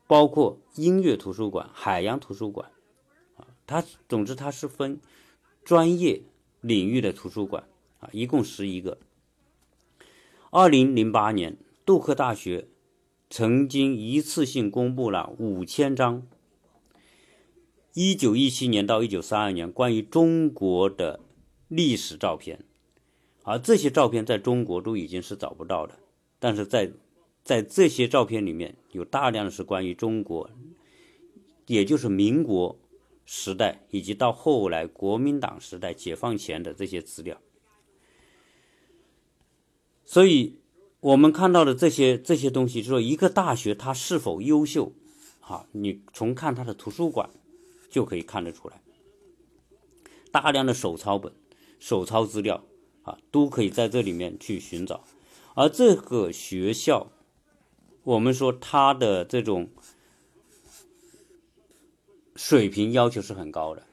[0.08, 2.72] 包括音乐图书馆、海洋图书馆。
[3.36, 5.00] 啊，它总之它是分
[5.64, 6.24] 专业
[6.62, 7.68] 领域的图书馆。
[8.00, 8.98] 啊，一共十一个。
[10.52, 12.70] 二零零八年，杜克大学
[13.30, 16.28] 曾经一次性公布了五千张
[17.94, 21.20] 一九一七年到一九三二年关于中国的
[21.68, 22.66] 历史照片，
[23.44, 26.00] 而这些照片在中国都已经是找不到的。
[26.40, 26.92] 但是在
[27.44, 30.50] 在这些照片里面有大量的是关于中国，
[31.68, 32.80] 也就是民国
[33.26, 37.40] 时代以及到后来国民党时代解放前的这些资料。
[40.06, 40.59] 所以，
[41.02, 44.92] 我们看到的这些这些东西，就说一个大学它是否优秀，
[45.40, 47.30] 啊，你从看它的图书馆
[47.90, 48.82] 就可以看得出来。
[50.30, 51.32] 大量的手抄本、
[51.80, 52.66] 手抄资料
[53.04, 55.06] 啊，都可以在这里面去寻找。
[55.56, 57.08] 而这个学校，
[58.04, 59.70] 我们说它的这种
[62.36, 63.88] 水平要求是很高的。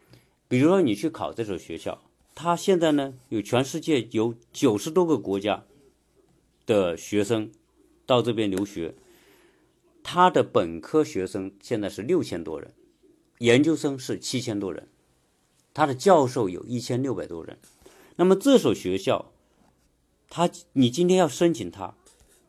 [0.49, 2.03] 比如说，你去考这所学校，
[2.35, 5.65] 它现在呢有全世界有九十多个国家。
[6.67, 7.51] 的学生
[8.05, 8.95] 到这边留学，
[10.03, 12.75] 他的本科学生现在是六千多人，
[13.39, 14.89] 研究生是七千多人，
[15.73, 17.59] 他的教授有一千六百多人。
[18.17, 19.33] 那么这所学校，
[20.29, 21.95] 他你今天要申请他，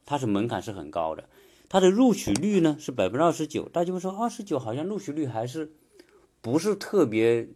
[0.06, 1.30] 他是门槛是很高的，
[1.70, 3.70] 他的录取率呢是百分之二十九。
[3.70, 5.74] 大家会说二十九好像录取率还是
[6.42, 7.50] 不是特别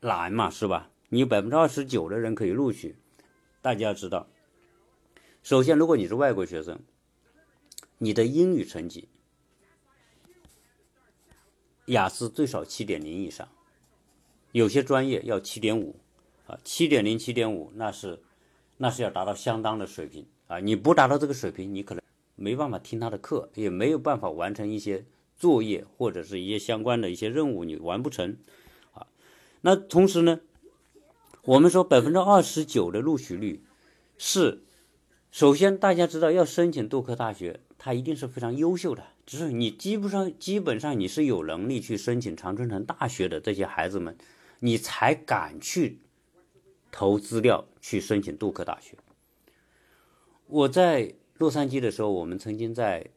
[0.00, 0.90] 难嘛，是吧？
[1.08, 2.96] 你有百分之二十九的人可以录取，
[3.60, 4.28] 大家要知道。
[5.44, 6.80] 首先，如果你是外国学生，
[7.98, 9.10] 你的英语成绩
[11.84, 13.46] 雅思最少七点零以上，
[14.52, 15.96] 有些专业要七点五
[16.46, 18.22] 啊，七点零、七点五，那是
[18.78, 20.60] 那是要达到相当的水平啊！
[20.60, 22.02] 你不达到这个水平，你可能
[22.36, 25.04] 没办法听他的课，也没有办法完成一些
[25.36, 28.38] 作业或者是一些相关的一些任务，你完不成
[28.94, 29.06] 啊。
[29.60, 30.40] 那同时呢，
[31.42, 33.62] 我们说百分之二十九的录取率
[34.16, 34.63] 是。
[35.34, 39.02] 首先，大家知道要申请杜克大学，它一定是非常优秀的。
[39.26, 44.16] 只是你基本上基本上你是有能力去申请常春藤大学的这些孩子们，
[44.60, 45.98] 你才敢去
[46.92, 48.96] 投资料去申请杜克大学。
[50.46, 53.10] 我在洛杉矶的时候，我们曾经在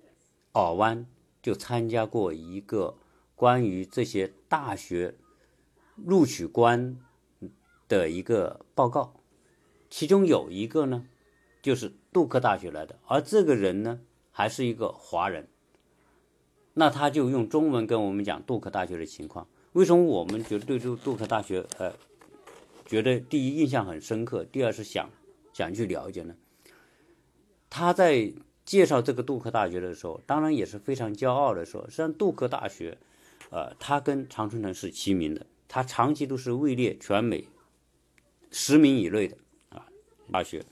[0.54, 1.06] 尔湾
[1.44, 2.98] 就参加过一个
[3.36, 5.14] 关于这些大学
[5.96, 6.98] 录取官
[7.88, 9.14] 的一个报告，
[9.92, 11.06] 其中有一个呢，
[11.62, 11.94] 就是。
[12.18, 14.00] 杜克大学来的，而这个人呢，
[14.32, 15.48] 还是一个华人。
[16.74, 19.48] 那他就用中文跟我们讲杜克大学的情况。
[19.74, 21.94] 为什么我们觉得对杜杜克大学，呃，
[22.88, 25.08] 觉得第一印象很深刻，第二是想
[25.54, 26.36] 想去了解呢？
[27.70, 28.34] 他在
[28.66, 32.98] 介绍这个杜克大学的时候，当然也是非常骄傲的说，实际上杜克大学，
[33.52, 37.48] 呃，它跟常春藤是齐名的，它长期都是位列全美
[38.50, 39.38] 十名以内的
[39.70, 39.86] 啊
[40.32, 40.66] 大学。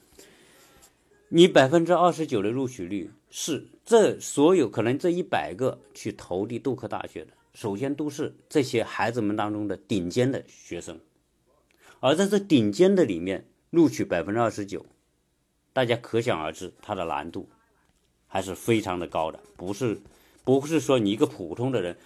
[1.36, 10.98] 你百分之二十九的录取率是这所有可能这一百个去投递杜克大学的，首先都是这些孩子们当中的顶尖的学生，
[12.00, 14.86] 而在这顶尖的里面录取百分之二十九，
[15.74, 17.50] 大家可想而知它的难度
[18.28, 20.00] 还是非常的高的，不是
[20.46, 21.98] 不是说你一个普通的人，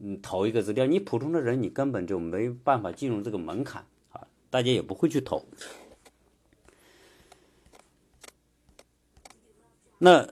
[0.00, 3.82] 嗯，投一个资料，你普通的人你根本就没办法进入这个门槛
[4.12, 5.42] 啊，大家也不会去投。
[9.98, 10.28] 那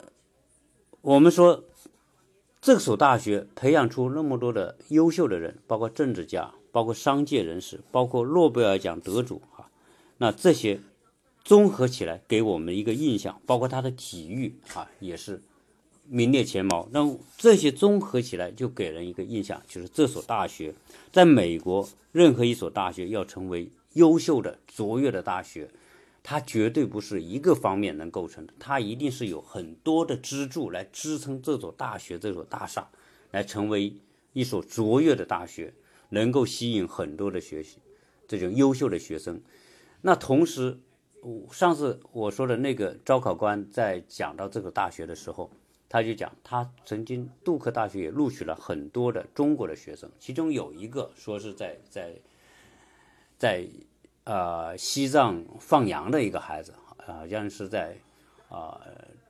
[1.00, 1.64] 我们说，
[2.60, 9.70] 这所大学培养出那么多的优秀的人，包括政治家，包括商界人士，包括诺贝尔奖得主啊，
[10.18, 10.80] 那这些
[11.44, 15.40] 综合起来给我们一个印象，包括他的体育啊，也是
[16.06, 16.88] 名列前茅。
[16.92, 20.74] 那这些综合起来就给人一个印象，就是这所大学
[21.10, 25.68] 在美国任何一所大学要成为优秀的、卓越的大学。
[26.24, 32.88] 它绝对不是一个方面能构成的，它一定是有很多的支柱来支撑这所大学、这所大厦，
[33.32, 33.96] 来成为
[34.32, 35.74] 一所卓越的大学，
[36.10, 37.78] 能够吸引很多的学习
[38.28, 39.42] 这种优秀的学生。
[40.00, 40.78] 那同时，
[41.50, 45.50] 上次我说的那个招考官在讲到这个大学的时候，
[45.88, 52.14] 他就讲他曾经杜克大学也录取了很多的中国的学生，其中有一个说是在在
[53.36, 53.66] 在。
[54.24, 57.96] 呃，西藏放羊的一个孩子，好像是在，
[58.48, 58.80] 啊，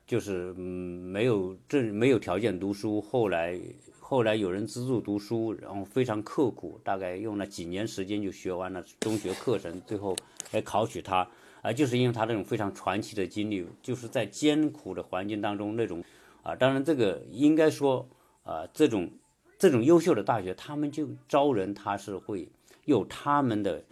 [0.07, 3.59] 就是没有这没有条件读书，后来
[3.99, 10.15] 后来有人资助读书，然后非常刻苦，大概用了几年时间就学完了中学课程，最后
[10.51, 11.27] 来考取他，
[11.63, 16.05] 啊，就是因为他那种非常传奇的经历，就是在艰苦的环境当中那种，
[16.43, 18.07] 啊，当然这个应该说，
[18.43, 19.11] 啊，这种
[19.59, 22.47] 这种优秀的大学，他们就招人，他是会
[22.85, 23.83] 有他们的。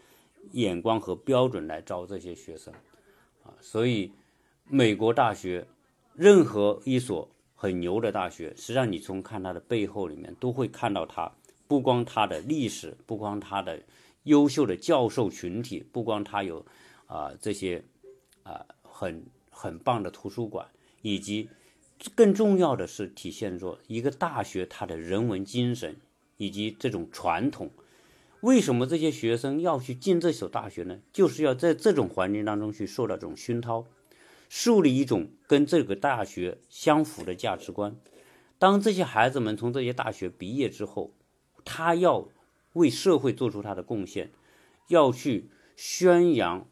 [0.52, 2.72] 眼光和标准来招这些学生，
[3.44, 4.10] 啊，所以
[4.64, 5.66] 美国大学
[6.14, 11.30] 任何一所很牛的大学，实际上你从看它的背后里面都会看到它，
[11.68, 13.80] 不光它的历史，不光它的
[14.24, 16.64] 优秀的教授群体，不光它有
[17.06, 17.84] 啊这些
[18.42, 20.66] 啊很很棒的图书馆，
[21.02, 21.48] 以及
[22.14, 25.96] 更重要的是体现着一个大学它的人文精神
[26.38, 27.70] 以及这种传统。
[28.40, 31.00] 为什么这些学生要去进这所大学呢？
[31.12, 33.84] 就是要在这种环境当中去受到这种熏陶，
[34.48, 37.96] 树立一种跟这个大学相符的价值观。
[38.58, 41.14] 当这些孩子们从这些大学毕业之后，
[41.64, 42.28] 他要
[42.72, 44.30] 为社会做出他的贡献，
[44.88, 46.66] 要去宣扬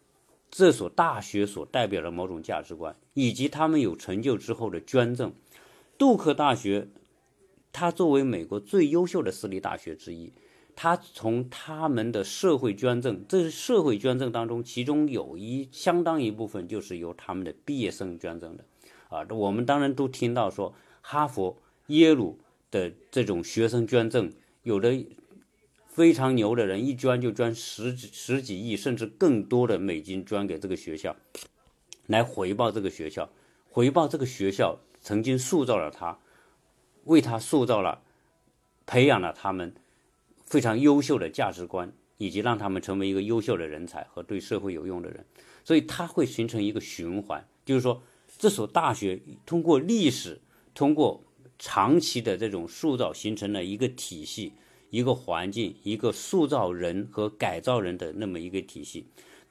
[0.51, 5.35] 这所大学所代表的某种价值观，以及他们有成就之后的捐赠。
[5.99, 6.89] 杜克大学，
[7.73, 10.33] 它作为美国最优秀的私立大学之一。
[10.81, 18.65] 他从他们的社会捐赠，这是社会捐赠当中，其中有一相当一部分就是由他们的毕业生捐赠的，
[19.09, 22.39] 啊，我们当然都听到说哈佛、耶鲁
[22.71, 24.31] 的这种学生捐赠，
[24.63, 25.05] 有的
[25.89, 31.17] 非常牛的人一捐就捐十几十几亿甚至更多的美金捐给这个学校，
[32.07, 33.29] 来回报这个学校，
[33.69, 36.21] 回报这个学校曾经塑造了他，
[37.03, 38.03] 为他塑造了，
[38.87, 39.75] 培养了他们。
[40.49, 45.27] 非常优秀的价值观，以及让他们成为一个优秀的人才和对社会有用的人，
[45.63, 47.47] 所以它会形成一个循环。
[47.67, 48.03] 就是说，
[48.39, 50.41] 这所大学通过历史，
[50.75, 51.23] 通过
[51.59, 54.55] 长期的这种塑造，形成了一个体系、
[54.89, 59.05] 一个环境、一个塑造人和改造人的那么一个体系，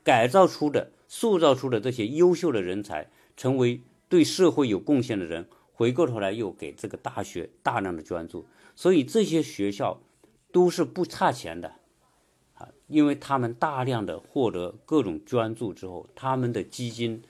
[0.03, 10.01] 改造出的、塑造出的这些优秀的人才，成为对社会有贡献的人，回过头来又给这个大学大量的捐助，所以这些学校。
[10.51, 11.75] 都是不差钱的，
[12.53, 17.21] 啊，因为他们大量的获得各种捐助之后，他们的基金，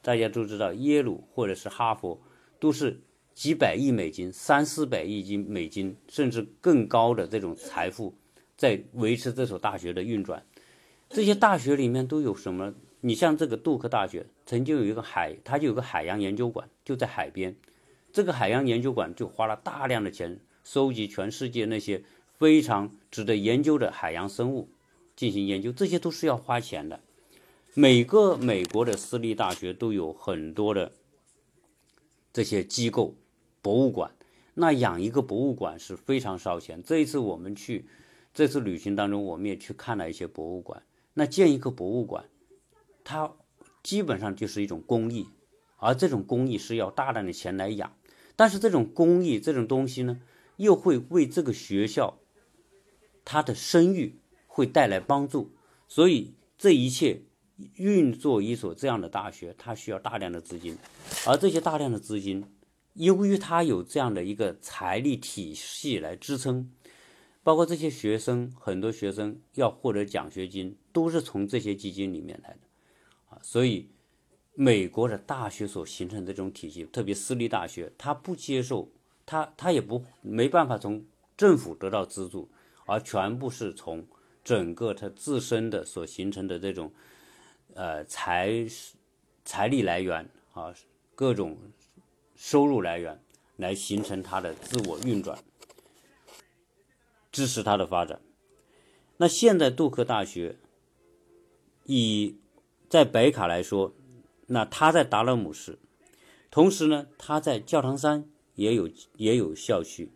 [0.00, 2.22] 大家都知道，耶鲁或者是哈佛，
[2.58, 3.00] 都是
[3.34, 8.14] 几百亿美金、三四百亿金美金，甚至更高的这种财富，
[8.56, 10.46] 在维持这所大学的运转。
[11.08, 12.72] 这些大学里面都有什么？
[13.00, 17.56] 你像这个杜克大学，曾经有一个海，它就有个海洋研究馆，就在海边。
[18.12, 22.04] 这个海洋研究馆就花了大量的钱，收集全世界那些。
[22.42, 24.68] 非常值得研究的海洋生物
[25.14, 26.98] 进行研究，这些都是要花钱的。
[27.72, 30.90] 每个美国的私立大学都有很多的
[32.32, 33.14] 这些机构、
[33.60, 34.10] 博物馆。
[34.54, 36.82] 那养一个博物馆是非常烧钱。
[36.82, 37.86] 这一次我们去，
[38.34, 40.82] 这次旅行当中，我们也去看了一些博物馆。
[41.14, 42.24] 那建一个博物馆，
[43.04, 43.32] 它
[43.84, 45.28] 基本上就是一种公益，
[45.76, 47.94] 而这种公益是要大量的钱来养。
[48.34, 50.20] 但是这种公益这种东西呢，
[50.56, 52.18] 又会为这个学校。
[53.24, 54.16] 他的声誉
[54.46, 55.52] 会带来帮助，
[55.88, 57.22] 所以这一切
[57.76, 60.76] 运作一所这样的大学，它需要大量的资金，
[61.26, 62.44] 而这些大量的资金，
[62.94, 66.70] 由于它有这样的一个财力体系来支撑，
[67.42, 72.60] 包括这些学生，很多学生要获得奖学金，都是从这些基金里面来的，
[73.30, 73.88] 啊，所以
[74.54, 78.90] 美国的大学所形成的这种体系，特别私立大学，它不接受，
[79.24, 81.04] 它它也不没办法从
[81.36, 82.50] 政府得到资助。
[82.86, 84.06] 而全部是从
[84.44, 86.92] 整个它自身的所形成的这种，
[87.74, 88.66] 呃财
[89.44, 90.74] 财力来源啊，
[91.14, 91.56] 各种
[92.34, 93.20] 收入来源
[93.56, 95.38] 来形成它的自我运转，
[97.30, 98.20] 支持它的发展。
[99.18, 100.56] 那现在杜克大学
[101.84, 102.36] 以
[102.88, 103.94] 在北卡来说，
[104.46, 105.78] 那他在达勒姆市，
[106.50, 110.10] 同时呢，他在教堂山也有也有校区，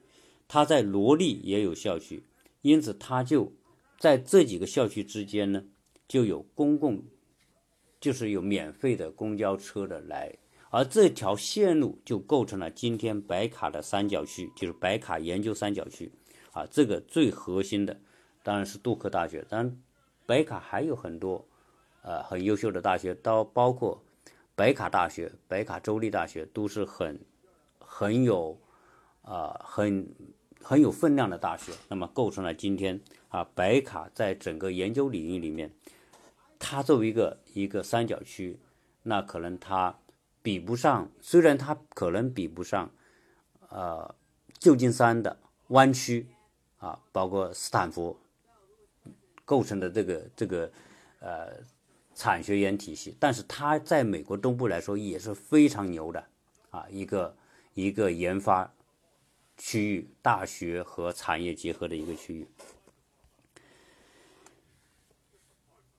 [0.49, 2.25] 他在罗利也有校区，
[2.67, 3.53] 因此他就
[3.97, 5.63] 在这几个校区之间呢，
[6.09, 7.01] 就有公共，
[8.01, 10.37] 就是有免费的公交车的来。
[10.71, 16.11] 而这条线路就构成了今天白卡的三角区，就是白卡研究三角区，
[16.51, 17.97] 啊，这个最核心的
[18.43, 19.81] 当然是杜克大学，当然
[20.27, 21.47] 白卡还有很多，
[22.03, 24.03] 呃，很优秀的大学，到包括
[24.57, 27.17] 白卡大学、白卡州立大学都是很
[27.79, 28.61] 很有
[29.23, 30.05] 啊很
[30.67, 35.71] 很有分量的大学，那么构成了今天啊白卡在整个研究领域里面，
[36.59, 38.59] 它作为一个一个三角区，
[39.03, 39.97] 那可能它。
[40.43, 42.89] 比不上，虽然它可能比不上，
[43.69, 44.15] 呃，
[44.61, 45.37] 旧金山的
[45.71, 46.25] 湾区
[46.79, 48.17] 啊，包括斯坦福
[49.45, 50.71] 构成的这个这个
[51.19, 51.49] 呃
[52.15, 56.25] 产学研体系，但是它在美国东部来说也是非常牛的
[56.71, 57.37] 啊，一个
[57.75, 58.73] 一个研发
[59.57, 62.47] 区域，大学和产业结合的一个区域。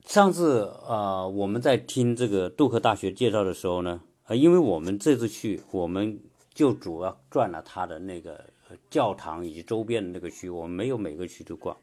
[0.05, 4.01] 上次呃我们在听这个杜克大学介绍的时候呢。
[4.30, 6.20] 呃，因为我们这次去，我们
[6.53, 8.49] 就主要转了他的那个
[8.89, 11.78] 教堂以及周边的那个区，我们没有每个区都逛。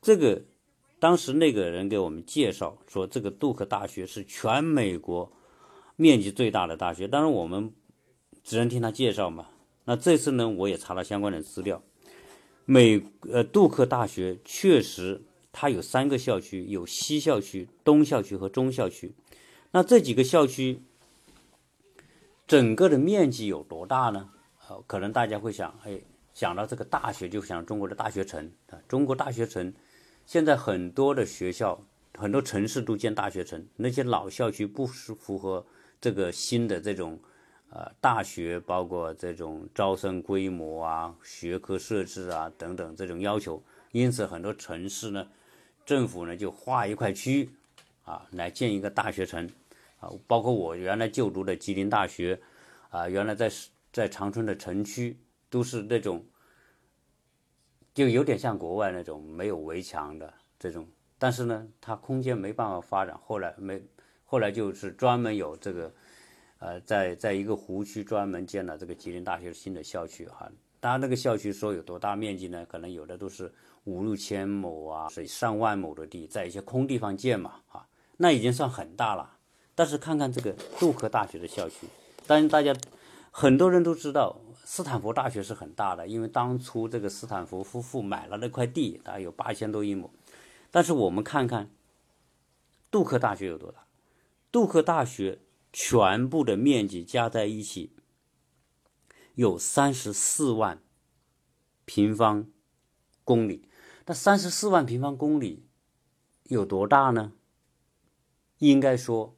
[0.00, 0.40] 这个
[0.98, 5.30] 当时那个人给我们介绍说，这个杜克大学是全美国
[5.96, 7.06] 面积最大的大学。
[7.06, 7.70] 当然我们
[8.42, 9.48] 只能听他介绍嘛。
[9.88, 11.82] 那这次呢，我也查了相关的资料。
[12.66, 19.14] 美呃，杜克大学确实它有三个校区，有西校区、东校区和中校区。
[19.70, 20.82] 那这几个校区。
[22.46, 24.30] 整个的面积有多大呢？
[24.68, 26.00] 呃，可能大家会想，哎，
[26.32, 28.78] 想到这个大学就想中国的大学城啊。
[28.88, 29.72] 中国大学城，
[30.26, 31.82] 现在很多的学校、
[32.18, 35.66] 很多城市都建大学城，那些老校区不是符合
[36.00, 37.18] 这个新的这种，
[37.70, 43.62] 呃，大学包括这种招生规模啊、学科设置啊等等这种要求，
[43.92, 45.28] 因此很多城市呢，
[45.84, 47.50] 政府呢就划一块区域，
[48.04, 49.48] 啊，来建一个大学城。
[50.00, 52.40] 啊，包括我原来就读的吉林大学，
[52.90, 53.50] 啊，原来在
[53.92, 55.18] 在长春的城区
[55.50, 56.24] 都是那种，
[57.92, 60.86] 就有点像国外那种没有围墙的这种，
[61.18, 63.82] 但是呢，它空间没办法发展，后来没，
[64.24, 65.92] 后来就是专门有这个，
[66.58, 70.50] 呃，在在一个湖区专门建了这个吉林大学新的校区哈，
[70.80, 72.66] 当然那个校区说有多大面积呢？
[72.66, 73.52] 可能有的都是
[73.84, 77.86] 五六千亩啊，是上万亩的地，在一些空地方建嘛，啊，
[78.16, 79.36] 那已经算很大了。
[79.74, 81.86] 但是看看这个杜克大学的校区，
[82.26, 82.74] 当然大家
[83.30, 90.10] 很多人都知道，斯坦福大学是很大的，因为当初这个斯坦福夫妇买了那块地，大概有八千多英亩。
[90.72, 91.70] 但是我们看看
[92.90, 93.84] 杜克大学有多大？
[94.50, 95.38] 杜克大学
[95.72, 97.92] 全部的面积加在一起
[99.34, 100.82] 有三十四万
[101.84, 102.50] 平方
[103.24, 103.68] 公里。
[104.06, 105.66] 那三十四万平方公里
[106.44, 107.32] 有多大呢？
[108.58, 109.34] 应该说。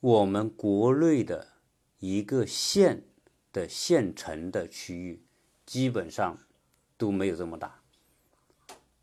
[0.00, 1.54] 我们国内的
[1.98, 3.08] 一个县
[3.52, 5.24] 的县城的区域，
[5.66, 6.38] 基本上
[6.96, 7.82] 都没有这么大，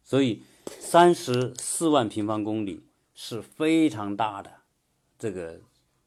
[0.01, 0.43] 所以
[0.79, 4.61] 三十四万平方公里是非常大的
[5.19, 5.59] 这个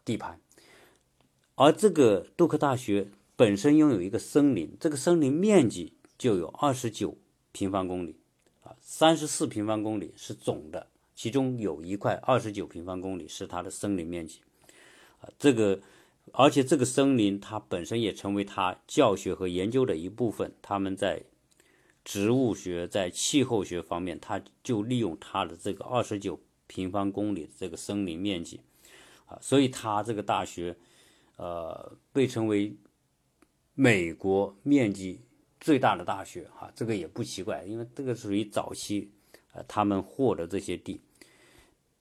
[0.09, 0.41] 地盘。
[1.55, 7.19] 而这个杜克大学本身拥有一个森林，这个森林面积就有二十九
[7.53, 8.17] 平方公里，
[8.63, 14.41] 啊，三十四平方公里是总的，其中有一块二十九平方公里是它的森林面积。
[15.21, 15.81] 啊，这个，
[16.33, 20.55] 而且这个森林它本身也成为它教学和研究的一部分。
[20.63, 21.25] 他们在
[22.05, 28.61] 植物学、在气候学方面，他就利用它的这个二十九平方公里的这个森林面积，
[29.29, 30.77] 啊，所以它这个大学，
[31.37, 32.75] 呃，被称为
[33.75, 35.21] 美国面积
[35.61, 36.49] 最大的大学。
[36.57, 39.13] 哈，这个也不奇怪，因为这个属于早期，
[39.53, 41.01] 呃，他们获得这些地。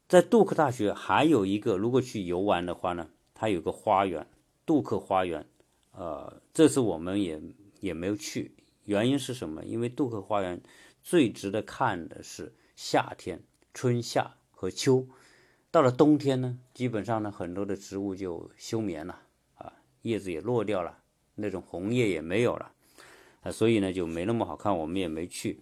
[0.08, 4.26] 在杜克大学还有一个，如果去游玩的话呢，它有个花园，
[4.66, 5.46] 杜克花园。
[5.92, 7.42] 呃，这次我们也
[7.82, 8.56] 也没有去，
[8.86, 9.66] 原因是什么？
[9.66, 10.62] 因为杜克花园
[11.04, 15.06] 最值得看的是夏天、春夏和秋。
[15.72, 19.22] 到了冬天呢，基本上呢，很多的植物就休眠了
[19.56, 21.00] 啊，叶子也落掉了，
[21.36, 22.72] 那种红叶也没有了
[23.42, 25.62] 啊，所以呢就没那么好看，我们也没去。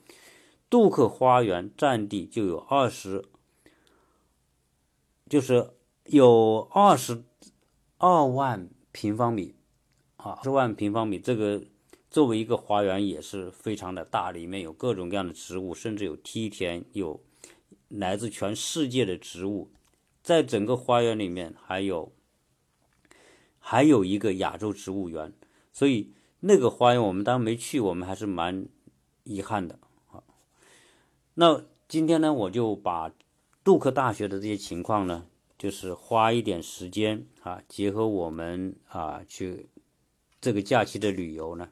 [0.70, 3.26] 杜克花园占地就有二十。
[5.28, 5.72] 就是
[6.03, 7.24] 有二十
[7.97, 9.56] 二万平方米，
[10.18, 11.64] 啊，十万平方米，这个
[12.12, 17.20] 作为一个花园也是非常的大，里面有各种各样的植物，甚至有梯田，有
[17.88, 19.72] 来自全世界的植物。
[20.26, 22.11] 在整个花园里面，还有
[23.59, 25.32] 还有一个亚洲植物园，
[25.71, 28.67] 所以那个花园我们当然没去，我们还是蛮
[29.23, 29.78] 遗憾的
[30.09, 30.23] 啊。
[31.36, 33.13] 那今天呢，我就把
[33.63, 35.28] 杜克大学的这些情况呢，
[35.59, 39.69] 就是花一点时间啊，结合我们啊去
[40.41, 41.69] 这个假期的旅游呢，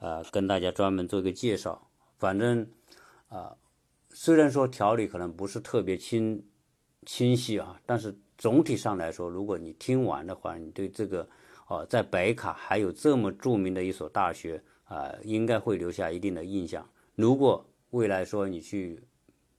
[0.00, 1.88] 呃，跟大家专门做一个介绍。
[2.18, 2.68] 反正
[3.28, 3.56] 啊，
[4.10, 6.42] 虽然说条理可能不是特别清。
[7.04, 11.28] 清晰啊，但是总体上来说，如果你听完的话，你对这个
[11.66, 16.88] 哦，在北卡还有这么著名的一所大学啊，应该会留下一定的印象。
[17.16, 19.02] 如果未来说你去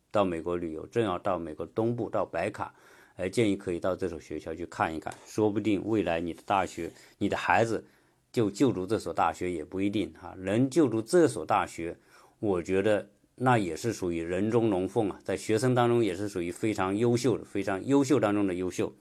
[0.10, 2.74] 到美国旅游，正要到美国东部到北卡，
[3.18, 7.84] 呃，建议可以到这所学校去看一看，说不定未来你的大学，你的孩子
[8.32, 10.34] 就就读这所大学也不一定哈。
[10.38, 11.98] 能就读这所大学，
[12.40, 13.06] 我觉得。
[13.36, 18.94] 那也是属于人中龙凤啊，在学生当中也是属于非常优秀的、非常优秀当中的优秀。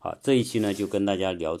[0.00, 1.56] 好，这一期呢就跟大家聊这。